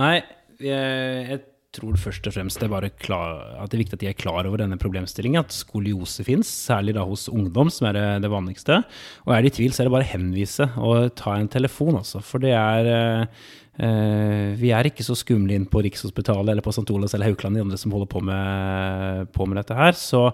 [0.00, 0.18] Nei,
[0.60, 1.40] jeg, jeg
[1.76, 4.46] tror først og fremst det er klar, at det er viktig at de er klar
[4.48, 8.82] over denne problemstillingen, at skoliose fins, særlig da hos ungdom, som er det, det vanligste.
[9.26, 12.00] Og er de i tvil, så er det bare å henvise og ta en telefon,
[12.00, 12.22] altså.
[12.24, 13.48] For det er eh,
[13.78, 16.88] Eh, vi er ikke så skumle inn på Rikshospitalet eller på St.
[16.90, 19.94] Olavs eller Haukeland, de andre som holder på med, på med dette her.
[19.94, 20.24] Så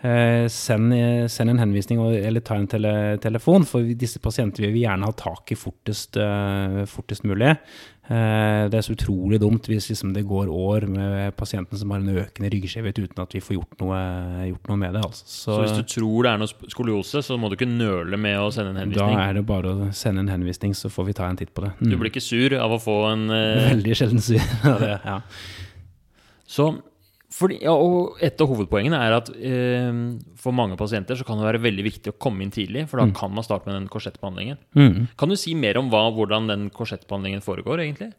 [0.00, 0.94] eh, send,
[1.32, 5.16] send, en henvisning eller ta en tele, telefon, for disse pasientene vil vi gjerne ha
[5.18, 7.52] tak i fortest, eh, fortest mulig.
[8.06, 12.02] Eh, det er så utrolig dumt hvis liksom det går år med pasienten som har
[12.02, 13.98] en økende ryggskjevhet uten at vi får gjort noe,
[14.52, 15.02] gjort noe med det.
[15.08, 15.26] Altså.
[15.26, 18.38] Så, så, hvis du tror det er noe skoliose, så må du ikke nøle med
[18.38, 19.16] å sende en henvisning?
[19.18, 21.66] Da er det bare å sende en henvisning, så får vi ta en titt på
[21.66, 21.72] det.
[21.80, 21.90] Mm.
[21.90, 23.70] Du blir ikke sur av å få en uh...
[23.72, 24.38] Veldig sjelden sur
[24.86, 25.20] ja.
[26.46, 26.70] Så
[27.36, 29.96] fordi, ja, og Et av hovedpoengene er at eh,
[30.40, 33.08] for mange pasienter så kan det være veldig viktig å komme inn tidlig, for da
[33.10, 33.16] mm.
[33.18, 34.60] kan man starte med den korsettbehandlingen.
[34.78, 35.08] Mm.
[35.20, 38.12] Kan du si mer om hva, hvordan den korsettbehandlingen foregår, egentlig?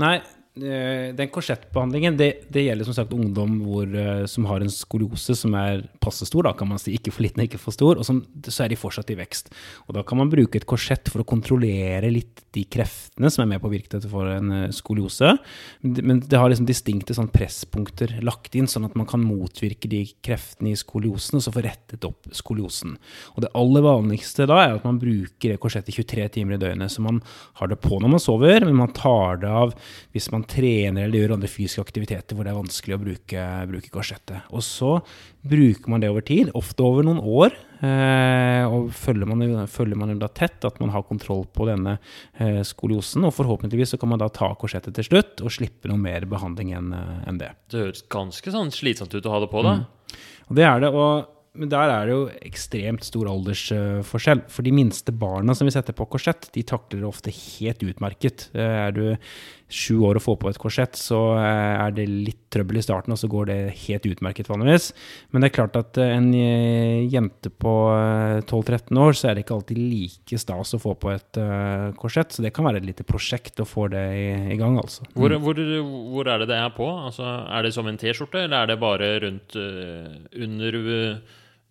[0.00, 0.16] Nei,
[0.52, 5.54] den korsettbehandlingen det, det, gjelder som sagt ungdom hvor, eh, som har en skoliose som
[5.56, 6.92] er passe stor, da kan man si.
[6.98, 7.96] Ikke for liten, ikke for stor.
[7.96, 9.48] Og som, så er de fortsatt i vekst.
[9.86, 13.54] Og da kan man bruke et korsett for å kontrollere litt de kreftene som er
[13.54, 15.30] med på å virke for en eh, skoliose.
[15.80, 20.02] Men det har liksom distinkte sånn presspunkter lagt inn, sånn at man kan motvirke de
[20.20, 22.98] kreftene i skoliosen og så få rettet opp skoliosen.
[23.38, 26.92] Og det aller vanligste da er at man bruker det korsettet 23 timer i døgnet.
[26.92, 27.24] Så man
[27.56, 29.72] har det på når man sover, men man tar det av
[30.12, 33.44] hvis man man trener eller gjør andre fysiske aktiviteter hvor det er vanskelig å bruke,
[33.70, 34.48] bruke korsettet.
[34.50, 34.96] Og så
[35.46, 37.54] bruker man det over tid, ofte over noen år.
[37.82, 41.96] Eh, og følger man, følger man da tett at man har kontroll på denne
[42.38, 43.26] eh, skoliosen.
[43.26, 46.74] Og forhåpentligvis så kan man da ta korsettet til slutt og slippe noe mer behandling
[46.78, 47.52] enn eh, en det.
[47.70, 49.78] Det høres ganske sånn slitsomt ut å ha det på, da.
[49.82, 50.18] Mm.
[50.50, 50.92] Og det er det.
[50.92, 54.40] og men der er det jo ekstremt stor aldersforskjell.
[54.48, 58.46] For de minste barna som vi setter på korsett, de takler det ofte helt utmerket.
[58.56, 59.02] Er du
[59.72, 63.14] sju år å få på et korsett, så eh, er det litt trøbbel i starten,
[63.14, 64.90] og så går det helt utmerket vanligvis.
[65.32, 67.74] Men det er klart at eh, en eh, jente på
[68.44, 71.40] 12-13 år, så er det ikke alltid like stas å få på et
[71.98, 72.34] korsett.
[72.34, 75.06] Så det kan være et lite prosjekt å få det i, i gang, altså.
[75.16, 75.44] Hvor, mm.
[75.46, 75.62] hvor,
[76.12, 76.88] hvor, er det det er på?
[77.08, 80.82] Altså, er det som en T-skjorte, eller er det bare rundt under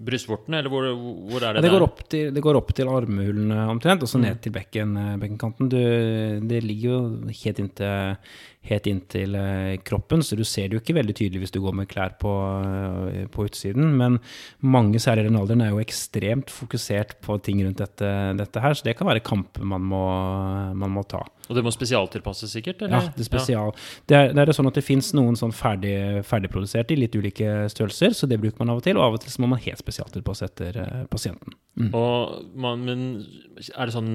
[0.05, 0.87] brystvortene, eller hvor,
[1.29, 1.61] hvor, er det?
[1.61, 4.41] Ja, det, går opp til, det går opp til armhulene omtrent, og så ned mm.
[4.45, 5.71] til bekken, eh, bekkenkanten.
[5.71, 5.77] Du,
[6.51, 7.01] det ligger jo
[7.43, 8.15] helt inntil
[8.69, 11.73] helt inntil eh, kroppen, så du ser det jo ikke veldig tydelig hvis du går
[11.79, 12.31] med klær på,
[13.09, 13.95] eh, på utsiden.
[13.97, 14.19] Men
[14.61, 18.77] mange, særlig i den alderen, er jo ekstremt fokusert på ting rundt dette, dette her,
[18.77, 20.01] så det kan være kamper man må,
[20.77, 21.23] man må ta.
[21.49, 22.85] Og det må spesialtilpasses sikkert?
[22.85, 23.09] Eller?
[23.09, 23.73] Ja, det spesial.
[23.73, 23.87] Ja.
[24.07, 27.65] Det, er, det er sånn at det fins noen sånn ferdig, ferdigproduserte i litt ulike
[27.73, 29.01] størrelser, så det bruker man av og til.
[29.01, 31.57] Og av og til så må man helt spesialtilpasse etter uh, pasienten.
[31.81, 31.89] Mm.
[31.97, 33.03] Og man, men
[33.73, 34.13] er det sånn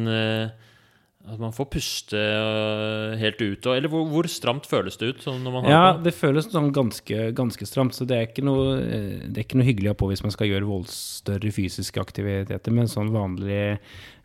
[1.27, 3.67] at man får puste øh, helt ut?
[3.73, 5.25] Eller hvor, hvor stramt føles det ut?
[5.25, 7.97] Sånn ja, det føles sånn ganske, ganske, stramt.
[7.99, 10.35] Så det er, noe, øh, det er ikke noe, hyggelig å ha på hvis man
[10.35, 12.75] skal gjøre voldstørre fysiske aktiviteter.
[12.75, 13.77] Men sånn vanlig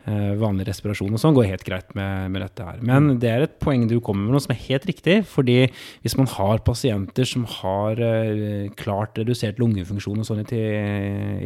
[0.02, 2.80] Eh, vanlig respirasjon og sånn går helt greit med, med, dette her.
[2.82, 5.20] Men det er et poeng du kommer med noe som er helt riktig.
[5.30, 5.68] fordi
[6.02, 10.62] hvis man har pasienter som har uh, klart redusert lungefunksjon og sånn i,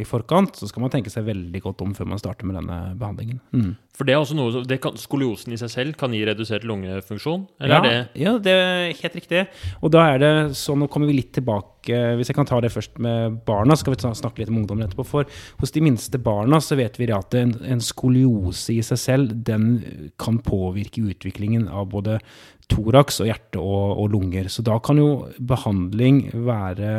[0.01, 2.79] i, forkant, så skal man tenke seg veldig godt om før man starter med denne
[2.97, 3.43] behandlingen.
[3.53, 3.75] Mm.
[3.97, 7.47] For det er også noe, det kan, Skoliosen i seg selv kan gi redusert lungefunksjon?
[7.63, 9.45] Eller ja, er det Ja, det er helt riktig.
[9.81, 12.69] Og da er det sånn, nå kommer vi litt tilbake Hvis jeg kan ta det
[12.73, 15.05] først med barna, så skal vi snakke litt om ungdommen etterpå.
[15.07, 19.33] For hos de minste barna så vet vi at en, en skoliose i seg selv,
[19.47, 22.19] den kan påvirke utviklingen av både
[22.67, 24.49] toraks og hjerte og, og, lunger.
[24.51, 26.89] Så da kan jo behandling være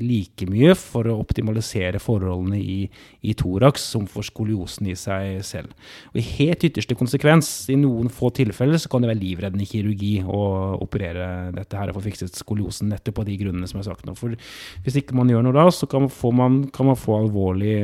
[0.00, 2.78] like mye for å optimalisere forholdene i,
[3.22, 5.74] i toraks som for skoliosen i seg selv.
[6.12, 10.16] Og I helt ytterste konsekvens, i noen få tilfeller, så kan det være livreddende kirurgi
[10.26, 10.42] å
[10.82, 14.08] operere dette her og få fikset skoliosen nettopp av de grunnene som jeg har sagt
[14.08, 14.16] nå.
[14.18, 14.34] For
[14.84, 17.76] hvis ikke man gjør noe da, så kan man få, man, kan man få alvorlig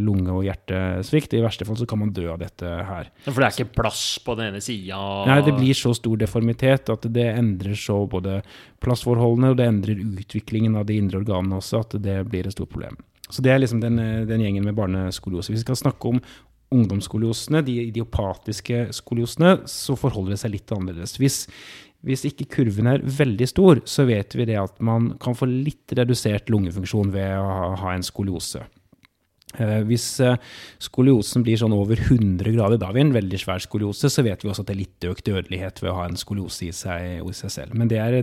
[0.00, 1.36] lunge- og hjertesvikt.
[1.36, 3.12] I verste fall så kan man dø av dette her.
[3.28, 4.98] For det er ikke plass på den ene sida?
[5.28, 8.42] Nei, det blir så stor deformitet aktivitet, at det endrer så både
[8.80, 12.70] plassforholdene og det endrer utviklingen av de indre organene også, at det blir et stort
[12.70, 12.96] problem.
[13.30, 13.96] Så det er liksom den,
[14.28, 15.52] den gjengen med barneskoliose.
[15.52, 16.20] Hvis vi skal snakke om
[16.72, 21.16] ungdomsskoliosene, de idiopatiske skoliosene, så forholder det seg litt annerledes.
[21.20, 21.46] Hvis,
[22.02, 25.92] hvis ikke kurven er veldig stor, så vet vi det at man kan få litt
[25.96, 28.64] redusert lungefunksjon ved å ha en skoliose.
[29.60, 30.38] Eh, hvis eh,
[30.82, 34.44] skoliosen blir sånn over 100 grader, da har vi en veldig svær skoliose, så vet
[34.44, 37.20] vi også at det er litt økt dødelighet ved å ha en skoliose i seg,
[37.20, 37.78] i seg selv.
[37.78, 38.20] Men det er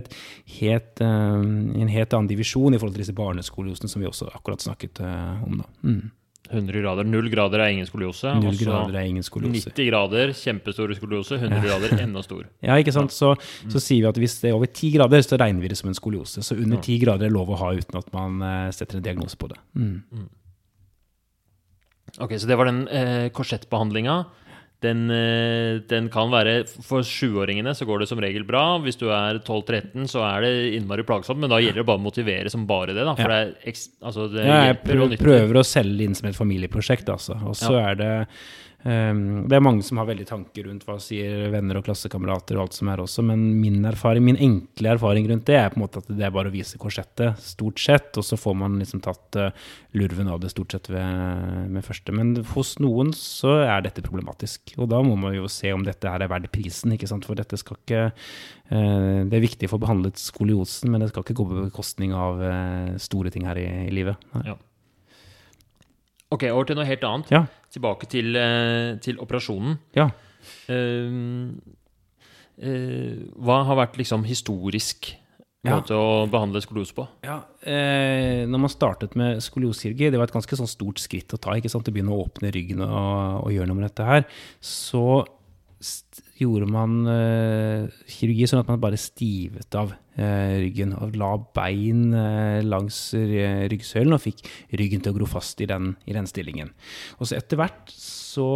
[0.60, 1.42] helt, eh,
[1.82, 5.60] en helt annen divisjon i forhold til disse barneskoliosene som vi også akkurat snakket om.
[5.62, 5.70] Da.
[5.86, 6.08] Mm.
[6.50, 7.06] 100 grader.
[7.06, 8.32] 0 grader er ingen skoliose.
[8.40, 9.70] Null også grader er ingen skoliose.
[9.70, 11.38] 90 grader, kjempestor skoliose.
[11.38, 12.48] 100 grader, enda stor.
[12.66, 13.14] Ja, ikke sant?
[13.14, 13.36] Så,
[13.70, 15.92] så sier vi at hvis det er over 10 grader, så regner vi det som
[15.92, 16.42] en skoliose.
[16.42, 18.42] Så under 10 grader er lov å ha uten at man
[18.74, 19.60] setter en diagnose på det.
[19.78, 20.26] Mm.
[22.20, 24.20] Ok, Så det var den eh, korsettbehandlinga.
[24.80, 28.78] Den, eh, den kan være For sjuåringene så går det som regel bra.
[28.80, 31.40] Hvis du er 12-13, så er det innmari plagsomt.
[31.42, 33.04] Men da gjelder det bare å motivere som bare det.
[33.04, 36.30] da For det, er altså det Ja, jeg prøver, prøver å selge det inn som
[36.30, 37.36] et familieprosjekt, altså.
[37.44, 38.12] Og så er det
[38.80, 42.76] Det er mange som har veldig tanker rundt hva sier venner og klassekamerater og alt
[42.78, 46.00] som er også, men min erfaring, min enkle erfaring rundt det, er på en måte
[46.00, 49.36] at det er bare å vise korsettet, stort sett, og så får man liksom tatt
[49.36, 49.68] eh,
[50.00, 52.14] lurven av det stort sett ved, med første.
[52.16, 56.08] Men hos noen så er dette problematisk, og da må man jo se om dette
[56.08, 59.74] her er verdt prisen, ikke sant, for dette skal ikke eh, Det er viktig å
[59.74, 63.60] få behandlet skoliosen, men det skal ikke gå på bekostning av eh, store ting her
[63.60, 64.30] i, i livet.
[64.48, 64.56] Ja.
[66.30, 67.32] Ok, over til noe helt annet.
[67.34, 67.44] Ja.
[67.70, 69.78] Tilbake til, eh, til operasjonen.
[69.94, 70.08] Ja.
[70.70, 71.54] Uh,
[72.62, 75.12] uh, hva har vært liksom historisk
[75.60, 75.76] Ja.
[75.76, 77.04] måte å behandle skoliose på?
[77.22, 81.38] Ja, eh, når man startet med skoliokirurgi, det var et ganske sånn stort skritt å
[81.38, 81.52] ta.
[81.52, 81.84] ikke sant?
[81.86, 84.24] Å begynne å åpne ryggen og, og gjøre noe med dette her.
[84.58, 85.26] Så
[86.40, 90.92] gjorde man uh, kirurgi sånn at man bare stivet av uh, ryggen.
[91.00, 94.44] Og la bein uh, langs ryggsøylen og fikk
[94.80, 96.72] ryggen til å gro fast i den, i den stillingen.
[97.18, 98.48] Og så etter hvert så,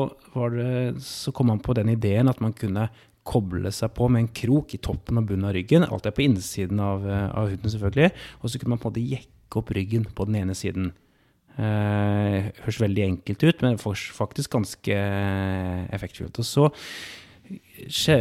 [0.55, 2.89] det, så kom man på den ideen at man kunne
[3.25, 5.87] koble seg på med en krok i toppen og bunnen av ryggen.
[5.89, 8.11] Alt er på innsiden av, av huden, selvfølgelig.
[8.43, 10.93] Og så kunne man på en måte jekke opp ryggen på den ene siden.
[11.55, 16.41] Eh, høres veldig enkelt ut, men faktisk ganske eh, effektfullt.
[16.43, 16.71] Og så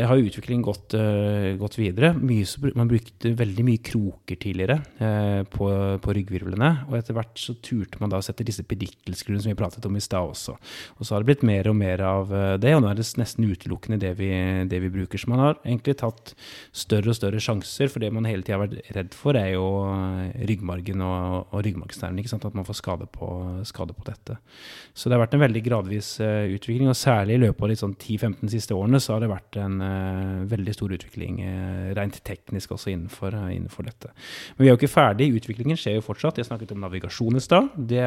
[0.08, 2.14] har utviklingen gått, uh, gått videre.
[2.18, 2.46] Mye,
[2.76, 5.70] man brukte veldig mye kroker tidligere uh, på,
[6.02, 6.72] på ryggvirvlene.
[6.90, 9.98] Og etter hvert så turte man da å sette disse pedikkelskruene som vi pratet om
[9.98, 10.56] i stad også.
[10.98, 13.06] Og så har det blitt mer og mer av eh, det, og nå er det
[13.20, 14.30] nesten utelukkende det vi,
[14.70, 15.20] det vi bruker.
[15.22, 16.34] Så man har egentlig tatt
[16.76, 19.66] større og større sjanser, for det man hele tida har vært redd for, er jo
[20.50, 22.22] ryggmargen og, og ryggmargsnerven.
[22.24, 23.30] At man får skade på,
[23.68, 24.38] skade på dette.
[24.94, 27.80] Så det har vært en veldig gradvis uh, utvikling, og særlig i løpet av de
[27.80, 32.20] sånn 10-15 siste årene så har det vært en uh, veldig stor utvikling uh, rent
[32.26, 34.12] teknisk også innenfor, uh, innenfor dette.
[34.58, 36.42] Men vi er jo ikke ferdig, utviklingen skjer jo fortsatt.
[36.42, 37.72] Jeg snakket om navigasjon i stad.
[37.78, 38.04] Det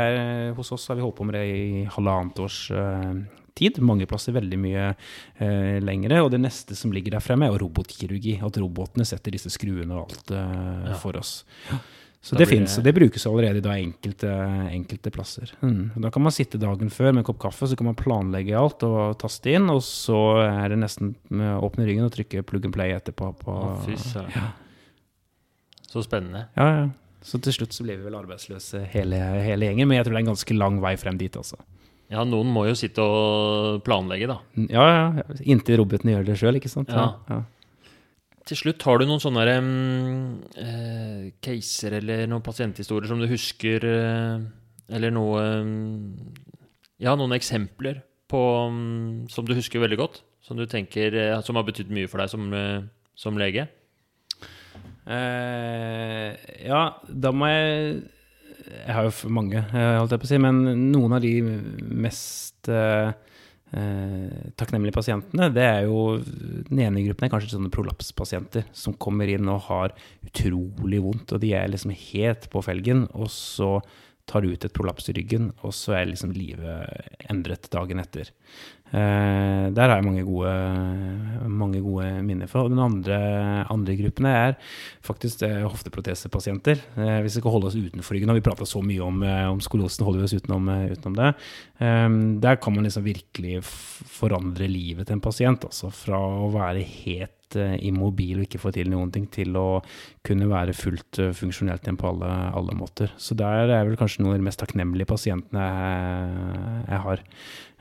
[0.56, 2.60] Hos oss har vi holdt på med det i halvannet års
[3.56, 3.80] tid.
[3.84, 6.20] Mange plasser veldig mye eh, lengre.
[6.24, 8.38] Og det neste som ligger der fremme, er robotkirurgi.
[8.44, 10.98] At robotene setter disse skruene og alt eh, Ja.
[11.00, 11.38] for oss.
[12.26, 14.30] Så Da det fins, det- og det brukes allerede da enkelte,
[14.74, 15.52] enkelte plasser.
[15.62, 15.92] Mm.
[16.02, 18.82] Da kan man sitte dagen før med en kopp kaffe, så kan man planlegge alt
[18.82, 22.64] og taste inn, og så er det nesten med å åpne ryggen og trykke plug
[22.66, 23.30] and play etterpå.
[23.44, 24.50] På, oh, fy søren.
[25.86, 26.48] Så spennende.
[26.56, 26.88] ja, ja.
[27.26, 30.20] Så til slutt så blir vi vel arbeidsløse hele, hele gjengen, men jeg tror det
[30.20, 31.56] er en ganske lang vei frem dit, altså.
[32.10, 34.36] Ja, noen må jo sitte og planlegge, da.
[34.70, 35.38] Ja, ja, ja.
[35.42, 36.88] Inntil robotene gjør det sjøl, ikke sant?
[36.94, 37.16] Ja.
[37.30, 37.40] ja.
[38.46, 39.70] Til slutt, har du noen sånne um,
[40.62, 44.44] eh, caser eller noen pasienthistorier som du husker uh,
[44.86, 46.12] Eller noe um,
[47.02, 50.22] Ja, noen eksempler på um, som du husker veldig godt?
[50.46, 52.46] Som du tenker uh, Som har betydd mye for deg som,
[53.18, 53.66] som lege?
[55.06, 58.00] Ja, da må jeg
[58.66, 61.34] Jeg har jo mange, holdt jeg på å si, men noen av de
[62.06, 62.70] mest
[63.76, 66.18] eh, takknemlige pasientene, det er jo
[66.66, 69.94] Den ene gruppen er kanskje sånne prolapspasienter som kommer inn og har
[70.26, 73.76] utrolig vondt, og de er liksom helt på felgen, og så
[74.26, 78.32] tar ut et prolaps i ryggen, og så er liksom livet endret dagen etter.
[78.94, 80.50] Eh, der har jeg mange gode,
[81.50, 82.64] mange gode minner fra.
[82.70, 83.18] Den andre,
[83.72, 84.54] andre gruppene er
[85.06, 86.82] faktisk eh, hofteprotesepasienter.
[86.94, 89.46] Eh, hvis vi skal holde oss utenfor ryggen, og vi prata så mye om, eh,
[89.50, 91.32] om skolosen, holder vi oss utenom, eh, utenom det.
[91.82, 95.66] Eh, der kan man liksom virkelig forandre livet til en pasient.
[95.66, 99.82] Altså fra å være helt eh, immobil og ikke få til noen ting, til å
[100.26, 103.14] kunne være fullt eh, funksjonelt igjen på alle, alle måter.
[103.20, 107.24] Så der er vel kanskje noen av de mest takknemlige pasientene jeg, jeg har.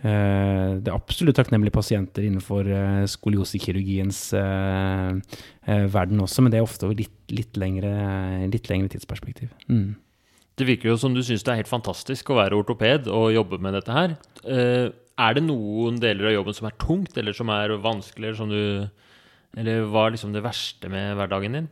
[0.05, 6.61] Eh, det er absolutt takknemlige pasienter innenfor eh, skoliosekirurgiens eh, eh, verden også, men det
[6.61, 7.93] er ofte over litt, litt, lengre,
[8.51, 9.49] litt lengre tidsperspektiv.
[9.71, 9.95] Mm.
[10.55, 13.59] Det virker jo som du syns det er helt fantastisk å være ortoped og jobbe
[13.63, 14.13] med dette her.
[14.47, 18.39] Eh, er det noen deler av jobben som er tungt, eller som er vanskelig, eller
[18.39, 18.61] som du
[19.55, 21.69] Eller hva er liksom det verste med hverdagen din?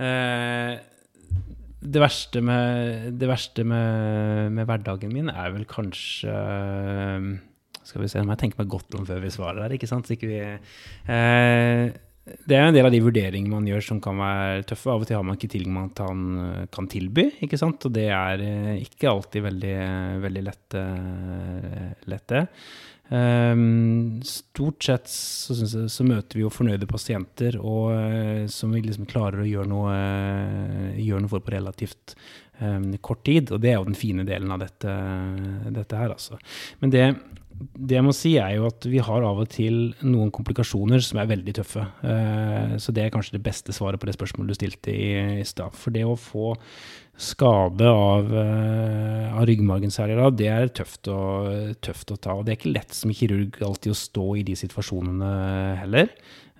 [0.00, 0.80] Eh,
[1.84, 6.32] det verste med, det verste med, med hverdagen min er vel kanskje
[7.84, 10.08] Skal vi se om jeg tenker meg godt om før vi svarer her, ikke sant?
[10.14, 11.92] Ikke vi, eh,
[12.24, 14.88] det er en del av de vurderingene man gjør som kan være tøffe.
[14.88, 16.22] Av og til har man ikke tilgang man kan,
[16.72, 17.84] kan tilby, ikke sant?
[17.84, 19.76] og det er eh, ikke alltid veldig,
[20.24, 22.42] veldig lett, eh, lett det.
[23.12, 28.80] Um, stort sett så, jeg, så, møter vi jo fornøyde pasienter og, uh, som vi
[28.86, 32.16] liksom klarer å gjøre noe, uh, gjøre noe for på relativt
[32.62, 33.52] um, kort tid.
[33.52, 34.96] Og det er jo den fine delen av dette,
[35.76, 36.40] dette her, altså.
[36.80, 37.04] Men det,
[37.76, 41.20] det jeg må si, er jo at vi har av og til noen komplikasjoner som
[41.20, 41.84] er veldig tøffe.
[42.00, 45.10] Uh, så det er kanskje det beste svaret på det spørsmålet du stilte i,
[45.42, 45.76] i stad.
[45.76, 46.54] For det å få
[47.20, 51.20] skade av, uh, av ryggmargen særlig, da, det er tøft å,
[51.84, 52.34] tøft å, ta.
[52.34, 55.34] Og det er ikke lett som kirurg alltid å stå i de situasjonene
[55.82, 56.10] heller.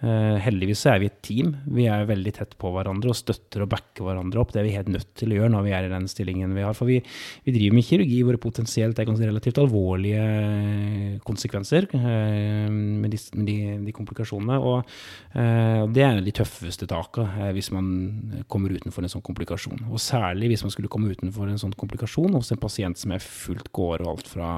[0.04, 1.54] Uh, heldigvis så er vi et team.
[1.72, 4.52] Vi er veldig tett på hverandre og støtter og backer hverandre opp.
[4.52, 6.64] Det er vi helt nødt til å gjøre når vi er i den stillingen vi
[6.66, 6.76] har.
[6.76, 6.98] For vi,
[7.46, 10.24] vi driver med kirurgi hvor det potensielt er relativt alvorlige
[11.24, 14.60] konsekvenser uh, med, de, med de, de, komplikasjonene.
[14.60, 14.92] Og
[15.94, 17.86] det er de tøffeste takene hvis man
[18.50, 19.86] kommer utenfor en sånn komplikasjon.
[19.88, 23.22] Og særlig hvis man skulle komme utenfor en sånn komplikasjon hos en pasient som er
[23.24, 24.50] fullt gående og alt fra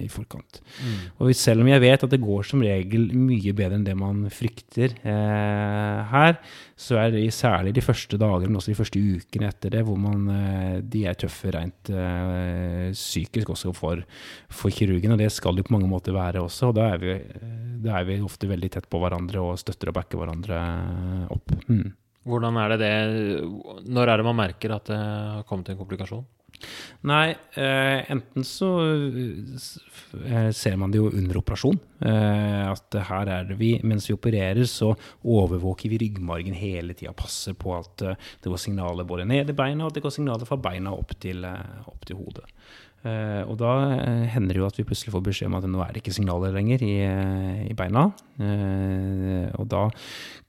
[0.00, 0.60] i forkant.
[0.80, 0.96] Mm.
[1.18, 4.24] Og selv om jeg vet at det går som regel mye bedre enn det man
[4.32, 6.36] frykter eh, her,
[6.76, 9.98] så er det særlig de første dagene, men også de første ukene etter det, hvor
[10.00, 14.04] man, eh, de er tøffe rent eh, psykisk også for,
[14.48, 15.16] for, kirurgen.
[15.16, 16.70] Og det skal de på mange måter være også.
[16.70, 17.18] Og da er, vi,
[17.84, 20.60] da er vi ofte veldig tett på hverandre og støtter og backer hverandre
[21.34, 21.56] opp.
[21.68, 21.92] Mm.
[22.24, 22.94] Hvordan er det det
[23.92, 26.24] Når er det man merker at det har kommet en komplikasjon?
[27.04, 31.78] Nei, eh, enten så eh, ser man det jo under operasjon.
[32.04, 37.12] Eh, at her er det vi Mens vi opererer, så overvåker vi ryggmargen hele tida.
[37.16, 40.16] Passer på at eh, det går signaler både ned i beina, og at det går
[40.16, 42.48] signaler fra beina opp til, eh, opp til hodet.
[43.04, 45.82] Uh, og da uh, hender det jo at vi plutselig får beskjed om at nå
[45.84, 48.08] er det ikke signaler lenger i, uh, i beina.
[49.54, 49.82] og da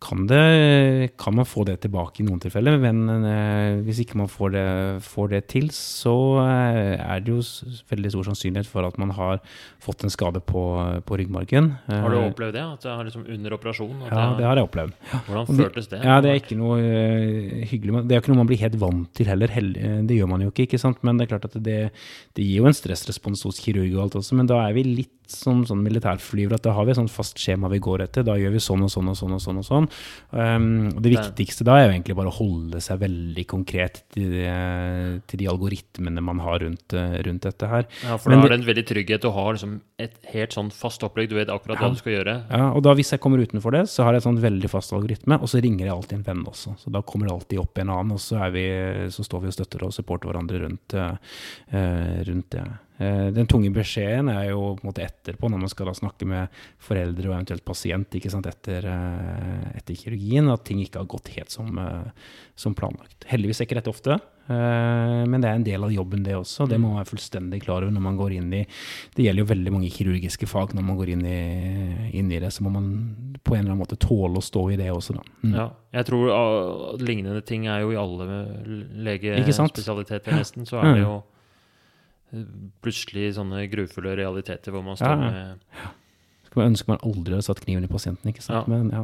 [0.01, 4.53] kan, det, kan, man få det tilbake i noen tilfeller, men hvis ikke man får
[4.55, 4.63] det,
[5.05, 7.43] får det, til, så er det jo
[7.91, 9.37] veldig stor sannsynlighet for at man har
[9.83, 10.63] fått en skade på,
[11.05, 11.69] på ryggmargen.
[11.85, 12.65] har du opplevd det?
[12.65, 13.93] At det er liksom under operasjon?
[14.01, 14.97] ja, det, det, har jeg opplevd.
[15.13, 15.21] Ja.
[15.29, 16.01] Hvordan føltes det?
[16.01, 16.81] Ja, Det er ikke noe
[17.69, 18.03] hyggelig.
[18.09, 19.53] Det er ikke noe man blir helt vant til heller.
[20.09, 21.05] Det gjør man jo ikke, ikke sant?
[21.05, 21.79] men det er klart at det,
[22.33, 25.13] det gir jo en stressrespons hos kirurg og alt også, men da er vi litt
[25.31, 28.25] som sånn militærflyver, at da har vi et sånt fast skjema vi går etter.
[28.27, 29.61] Da gjør vi sånn og sånn og sånn og sånn.
[29.61, 29.89] og sånn.
[30.31, 34.31] Um, og det viktigste da er jo egentlig bare å holde seg veldig konkret til
[34.33, 34.45] de,
[35.29, 37.87] til de algoritmene man har rundt, rundt, dette her.
[38.05, 40.71] Ja, for Men, da er det en veldig trygghet å ha liksom et helt sånn
[40.75, 41.29] fast opplegg.
[41.31, 42.37] Du vet akkurat ja, hva du skal gjøre.
[42.49, 44.95] Ja, og da hvis jeg kommer utenfor det, så har jeg et sånt veldig fast
[44.95, 46.75] algoritme, og så ringer jeg alltid en venn også.
[46.81, 48.65] Så da kommer det alltid opp en annen, og så, vi,
[49.13, 51.15] så står vi og støtter og supporter hverandre rundt, uh,
[52.27, 52.65] rundt det.
[52.97, 56.61] Eh, den tunge beskjeden er jo på en måte etterpå, når man skal snakke med
[56.79, 61.77] foreldre og eventuelt pasient etter, eh, etter, kirurgien, at ting ikke har gått helt som,
[61.77, 62.11] eh,
[62.55, 63.25] som planlagt.
[63.27, 66.69] Heldigvis er ikke dette ofte, men det er en del av jobben, det også.
[66.69, 68.67] Det må man være fullstendig klar over når man går inn i
[69.15, 70.75] Det gjelder jo veldig mange kirurgiske fag.
[70.75, 73.81] Når man går inn i, inn i det, så må man på en eller annen
[73.81, 75.23] måte tåle å stå i det også, da.
[75.41, 75.55] Mm.
[75.55, 78.45] Ja, jeg tror uh, lignende ting er jo i alle
[79.01, 80.69] legespesialiteter, nesten.
[80.69, 81.23] Så er det jo
[82.83, 85.93] plutselig sånne grufulle realiteter hvor man står ja, med ja.
[86.45, 88.69] Skulle man ønske man aldri hadde satt kniven i pasienten, ikke sant?
[88.69, 88.71] Ja.
[88.71, 89.03] Men ja,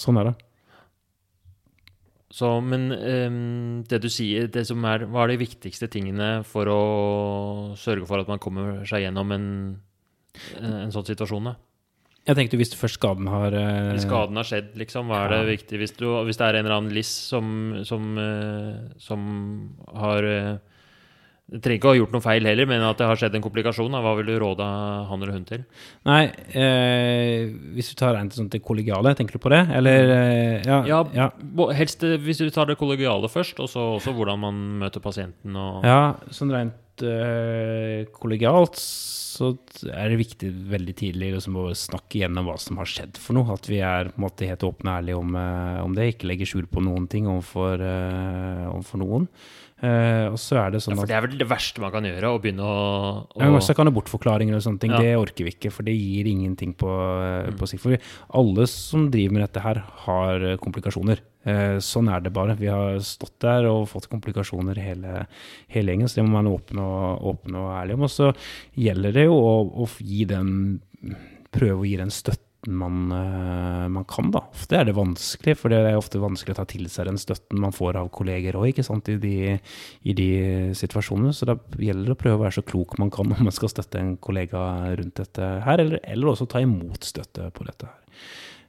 [0.00, 0.36] sånn er det.
[2.30, 6.70] Så, men um, det du sier, det som er, hva er de viktigste tingene for
[6.70, 6.82] å
[7.78, 9.48] sørge for at man kommer seg gjennom en,
[10.62, 11.50] en, sånn situasjon?
[11.50, 11.56] da?
[12.28, 15.80] Jeg tenkte Hvis først skaden har uh, skaden har skjedd, liksom, hva er det viktig?
[15.82, 17.50] Hvis, du, hvis, det er en eller annen liss som,
[17.88, 19.26] som, uh, som
[19.98, 20.69] har uh,
[21.50, 23.42] du trenger ikke å ha gjort noe feil heller, men at det har skjedd en
[23.42, 23.96] komplikasjon.
[24.04, 24.66] Hva vil du råde
[25.08, 25.64] han eller hun til?
[26.06, 26.20] Nei,
[26.54, 29.64] eh, hvis du tar rent sånn til kollegiale, tenker du på det?
[29.74, 31.30] Eller eh, ja, ja, ja,
[31.74, 35.58] helst eh, hvis du tar det kollegiale først, og så også hvordan man møter pasienten
[35.58, 38.78] og Ja, sånn rent eh, kollegialt
[39.40, 39.54] så
[39.88, 43.56] er det viktig veldig tidlig liksom, å snakke gjennom hva som har skjedd for noe.
[43.56, 46.08] At vi er på en måte helt åpne og ærlige om, eh, om det.
[46.12, 49.28] Ikke legger skjul på noen ting overfor, uh, overfor noen.
[49.80, 52.04] Uh, og så er det sånn ja, for Det er vel det verste man kan
[52.04, 52.32] gjøre?
[52.36, 52.80] Å begynne å,
[53.24, 53.40] å...
[53.40, 54.92] Ja, så kan ha bortforklaringer og sånne ting.
[54.92, 55.00] Ja.
[55.00, 57.56] Det orker vi ikke, for det gir ingenting på, mm.
[57.60, 57.84] på sikt.
[57.86, 58.10] For
[58.42, 61.24] alle som driver med dette her, har komplikasjoner.
[61.48, 62.58] Uh, sånn er det bare.
[62.60, 65.24] Vi har stått der og fått komplikasjoner hele,
[65.72, 68.06] hele gjengen, så det må man åpne og, åpne og ærlig om.
[68.10, 68.30] Og så
[68.76, 70.54] gjelder det jo å, å gi den
[71.50, 74.30] prøve å gi den støtte støtten man, eh, man kan.
[74.30, 74.44] da.
[74.52, 77.58] Ofte er det vanskelig, for det er ofte vanskelig å ta til seg den støtten
[77.60, 79.60] man får av kolleger òg, i, de,
[80.04, 81.32] i de situasjonene.
[81.32, 83.70] Så da gjelder det å prøve å være så klok man kan om man skal
[83.70, 87.96] støtte en kollega rundt dette her, eller, eller også ta imot støtte på dette her.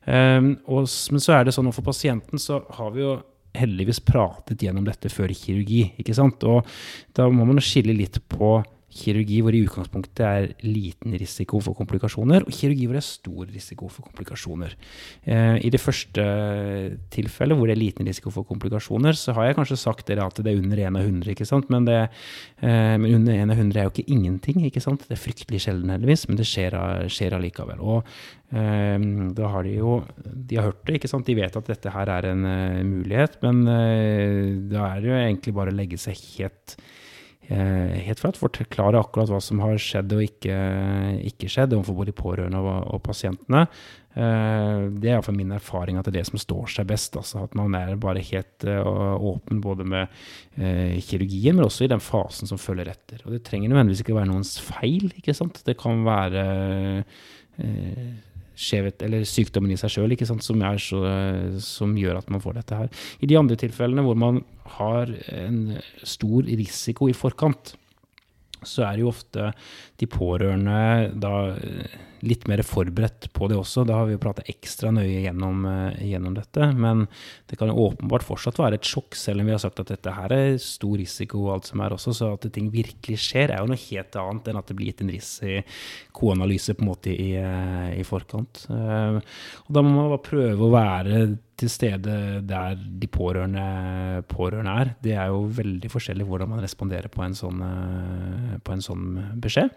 [0.01, 3.19] Um, og, men så er det sånn at for pasienten så har vi jo
[3.53, 5.91] heldigvis pratet gjennom dette før kirurgi.
[5.99, 6.41] ikke sant?
[6.47, 6.65] Og
[7.13, 8.61] da må man skille litt på
[8.91, 13.51] kirurgi hvor i utgangspunktet er liten risiko for komplikasjoner, og kirurgi hvor det er stor
[13.51, 14.75] risiko for komplikasjoner.
[15.23, 16.25] Eh, I det første
[17.13, 20.43] tilfellet hvor det er liten risiko for komplikasjoner, så har jeg kanskje sagt dere at
[20.43, 21.71] det er under 1 av 100, ikke sant?
[21.73, 22.01] Men, det,
[22.61, 25.07] eh, men under 1 av 100 er jo ikke ingenting, ikke sant?
[25.07, 26.77] Det er fryktelig sjelden heldigvis, men det skjer,
[27.11, 27.81] skjer allikevel.
[27.81, 28.03] Og
[28.53, 30.01] eh, da har de jo
[30.51, 31.27] de har hørt det, ikke sant?
[31.27, 35.19] de vet at dette her er en uh, mulighet, men uh, da er det jo
[35.19, 36.75] egentlig bare å legge seg helt
[37.51, 40.55] helt flatt forklare akkurat hva som har skjedd og ikke,
[41.27, 43.65] ikke skjedd overfor både pårørende og, og pasientene.
[44.11, 47.15] Eh, det er iallfall min erfaring at det er det som står seg best.
[47.19, 50.17] Altså at man er bare helt uh, åpen både med
[51.05, 53.23] kirurgien, men også i den fasen som følger etter.
[53.25, 55.11] Og det trenger nødvendigvis ikke være noens feil.
[55.15, 55.63] ikke sant?
[55.67, 56.45] Det kan være
[58.57, 60.39] skjevhet, eller sykdommen i seg sjøl som,
[61.61, 62.89] som, gjør at man får dette her.
[63.19, 64.41] I de andre tilfellene hvor man
[64.77, 67.75] har en stor risiko i forkant,
[68.63, 69.51] så er jo ofte
[69.99, 71.33] de pårørende da
[72.25, 73.83] litt mer forberedt på det også.
[73.87, 76.67] Da har vi jo prata ekstra nøye gjennom, eh, gjennom, dette.
[76.77, 77.07] Men
[77.49, 80.13] det kan jo åpenbart fortsatt være et sjokk, selv om vi har sagt at dette
[80.13, 82.13] her er stor risiko og alt som er også.
[82.13, 85.01] Så at ting virkelig skjer, er jo noe helt annet enn at det blir gitt
[85.01, 88.67] en risikoanalyse på en måte i, eh, i forkant.
[88.69, 89.21] Eh,
[89.65, 92.15] og da må man bare prøve å være til stede
[92.47, 94.93] der de pårørende, pårørende, er.
[95.03, 97.61] Det er jo veldig forskjellig hvordan man responderer på en sånn,
[98.65, 99.05] på en sånn
[99.41, 99.71] beskjed.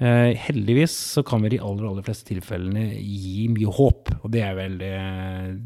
[0.00, 4.28] Eh, heldigvis så kan vi i de aller, aller fleste tilfellene gi mye håp, og
[4.32, 4.92] det er, veldig,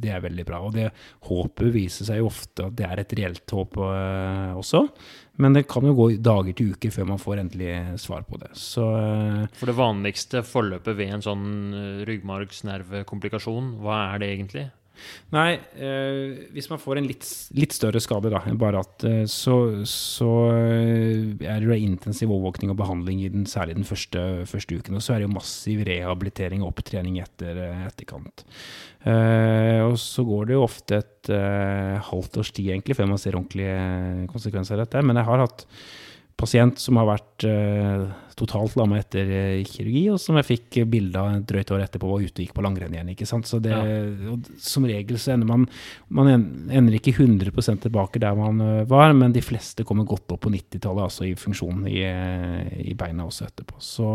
[0.03, 0.63] det er veldig bra.
[0.67, 0.89] Og det
[1.29, 4.85] håpet viser seg jo ofte at det er et reelt håp eh, også.
[5.43, 8.53] Men det kan jo gå dager til uker før man får endelig svar på det.
[8.59, 11.51] Så, eh, For det vanligste forløpet ved en sånn
[12.09, 14.71] ryggmargsnervekomplikasjon, hva er det egentlig?
[15.35, 17.27] Nei, eh, hvis man får en litt,
[17.59, 19.57] litt større skade, da, bare at eh, så,
[19.89, 24.99] så eh, er det intensiv overvåkning og behandling i den, særlig den første, første, uken.
[24.99, 28.47] Og så er det jo massiv rehabilitering og opptrening etter etterkant.
[29.05, 33.21] Eh, og så går det jo ofte et eh, halvt års tid egentlig før man
[33.21, 35.05] ser ordentlige konsekvenser av dette.
[35.05, 35.67] Men jeg har hatt
[36.39, 38.05] pasient som har vært eh,
[38.35, 42.09] totalt lamma etter eh, kirurgi, og som jeg fikk bilde av et drøyt år etterpå
[42.11, 43.13] var ute og gikk på langrenn igjen.
[43.13, 43.47] ikke sant?
[43.49, 44.35] Så det, ja.
[44.63, 45.67] Som regel så ender man
[46.15, 47.53] Man ender ikke 100
[47.85, 51.35] tilbake der man uh, var, men de fleste kommer godt opp på 90-tallet, altså i
[51.39, 52.01] funksjon i,
[52.83, 53.79] i, beina også etterpå.
[53.83, 54.09] Så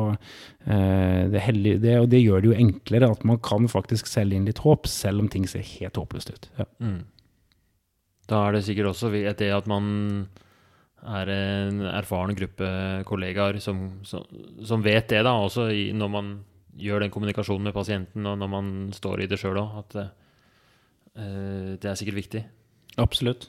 [0.66, 4.46] det, heldig, det, og det gjør det jo enklere at man kan faktisk selge inn
[4.48, 6.50] litt håp, selv om ting ser helt håpløst ut.
[6.60, 6.68] Ja.
[6.84, 7.00] Mm.
[8.30, 10.28] Da er det sikkert også det at man
[11.00, 12.70] er en erfaren gruppe
[13.08, 14.26] kollegaer som, som,
[14.66, 16.32] som vet det, da, også i, når man
[16.80, 21.72] gjør den kommunikasjonen med pasienten, og når man står i det sjøl òg, at uh,
[21.80, 22.44] det er sikkert viktig.
[23.00, 23.48] Absolutt.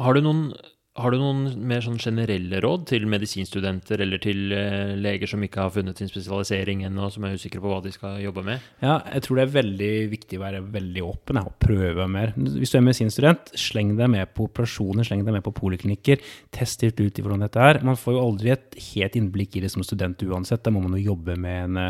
[0.00, 0.46] Har du noen
[0.94, 5.64] har du noen mer sånn generelle råd til medisinstudenter eller til uh, leger som ikke
[5.64, 8.62] har funnet sin spesialisering ennå, som er usikre på hva de skal jobbe med?
[8.78, 12.30] Ja, jeg tror det er veldig viktig å være veldig åpen og prøve mer.
[12.38, 16.22] Hvis du er medisinstudent, sleng deg med på operasjoner, sleng deg med på poliklinikker.
[16.54, 17.82] Test litt ut i hvordan dette er.
[17.82, 20.94] Man får jo aldri et helt innblikk i det som student uansett, da må man
[20.94, 21.80] jo jobbe med en,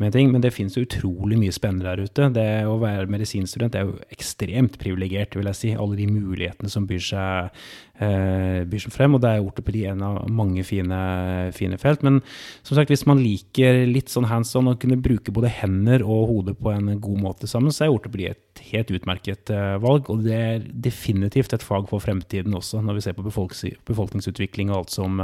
[0.00, 0.32] med en ting.
[0.32, 2.32] Men det finnes jo utrolig mye spennende der ute.
[2.32, 5.76] Det å være medisinstudent er jo ekstremt privilegert, vil jeg si.
[5.76, 9.14] Alle de mulighetene som byr seg eh, byr seg frem.
[9.16, 10.98] Og det er ortopedi en av mange fine,
[11.54, 12.02] fine, felt.
[12.06, 12.20] Men
[12.66, 16.28] som sagt, hvis man liker litt sånn hands on og kunne bruke både hender og
[16.32, 20.10] hodet på en god måte sammen, så er ortopedi et helt utmerket uh, valg.
[20.10, 24.82] Og det er definitivt et fag for fremtiden også, når vi ser på befolkningsutvikling og
[24.82, 25.22] alt som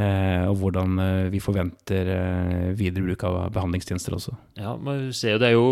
[0.00, 4.36] Eh, og hvordan eh, vi forventer eh, videre bruk av behandlingstjenester også.
[4.60, 5.64] Ja, man ser jo det er jo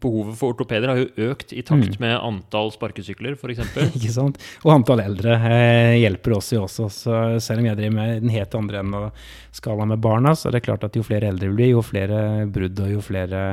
[0.00, 2.00] Behovet for ortopeder har jo økt i takt mm.
[2.00, 3.60] med antall sparkesykler, f.eks.
[3.98, 4.40] Ikke sant.
[4.64, 6.90] Og antall eldre hjelper oss jo også.
[6.92, 10.50] Så selv om jeg driver med den helt andre enden av skalaen med barna, så
[10.50, 13.44] er det klart at jo flere eldre blir, jo flere brudd og jo flere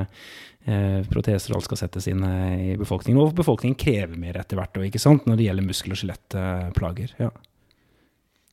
[0.61, 3.17] Eh, proteser og skal settes inn i befolkningen.
[3.17, 7.15] Og befolkningen krever mer etter hvert og, ikke sant, når det gjelder muskel- og skjelettplager.
[7.17, 7.31] Ja.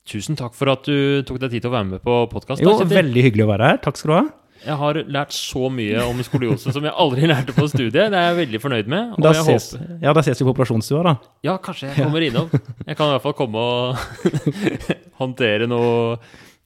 [0.08, 2.64] Tusen takk for at du tok deg tid til å være med på podkast.
[2.64, 3.80] Jo, veldig hyggelig å være her.
[3.84, 4.22] Takk skal du ha.
[4.64, 8.10] Jeg har lært så mye om skoliose som jeg aldri lærte på studiet.
[8.10, 9.14] Det er jeg veldig fornøyd med.
[9.22, 9.70] Da ses.
[10.02, 11.14] Ja, da ses vi på operasjonsstua, da.
[11.46, 12.50] Ja, kanskje jeg kommer innom.
[12.84, 14.52] Jeg kan i hvert fall komme og
[15.22, 16.18] håndtere noe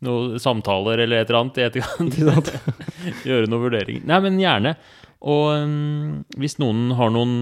[0.02, 2.54] noen samtaler eller et eller annet i etterkant.
[3.28, 4.06] Gjøre noen vurderinger.
[4.08, 4.74] Nei, men gjerne.
[5.22, 7.34] Og um, hvis noen har noen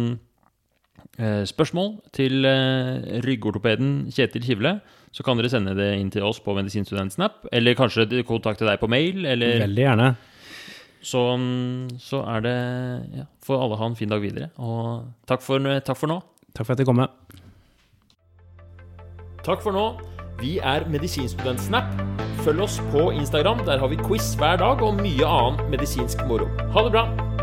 [1.16, 4.74] uh, spørsmål til uh, ryggortopeden Kjetil Kivle,
[5.10, 8.90] så kan dere sende det inn til oss på Medisinstudent-snap, eller kanskje kontakte deg på
[8.92, 10.10] mail, eller Veldig gjerne.
[11.02, 12.56] Så, mm, så er det
[13.16, 14.50] ja, Får alle ha en fin dag videre.
[14.60, 16.20] Og takk for, takk for nå.
[16.54, 17.08] Takk for at jeg kom med.
[19.46, 19.86] Takk for nå.
[20.40, 21.92] Vi er Medisinstudentsnap.
[22.44, 23.64] Følg oss på Instagram.
[23.66, 26.48] Der har vi quiz hver dag og mye annen medisinsk moro.
[26.72, 27.39] Ha det bra!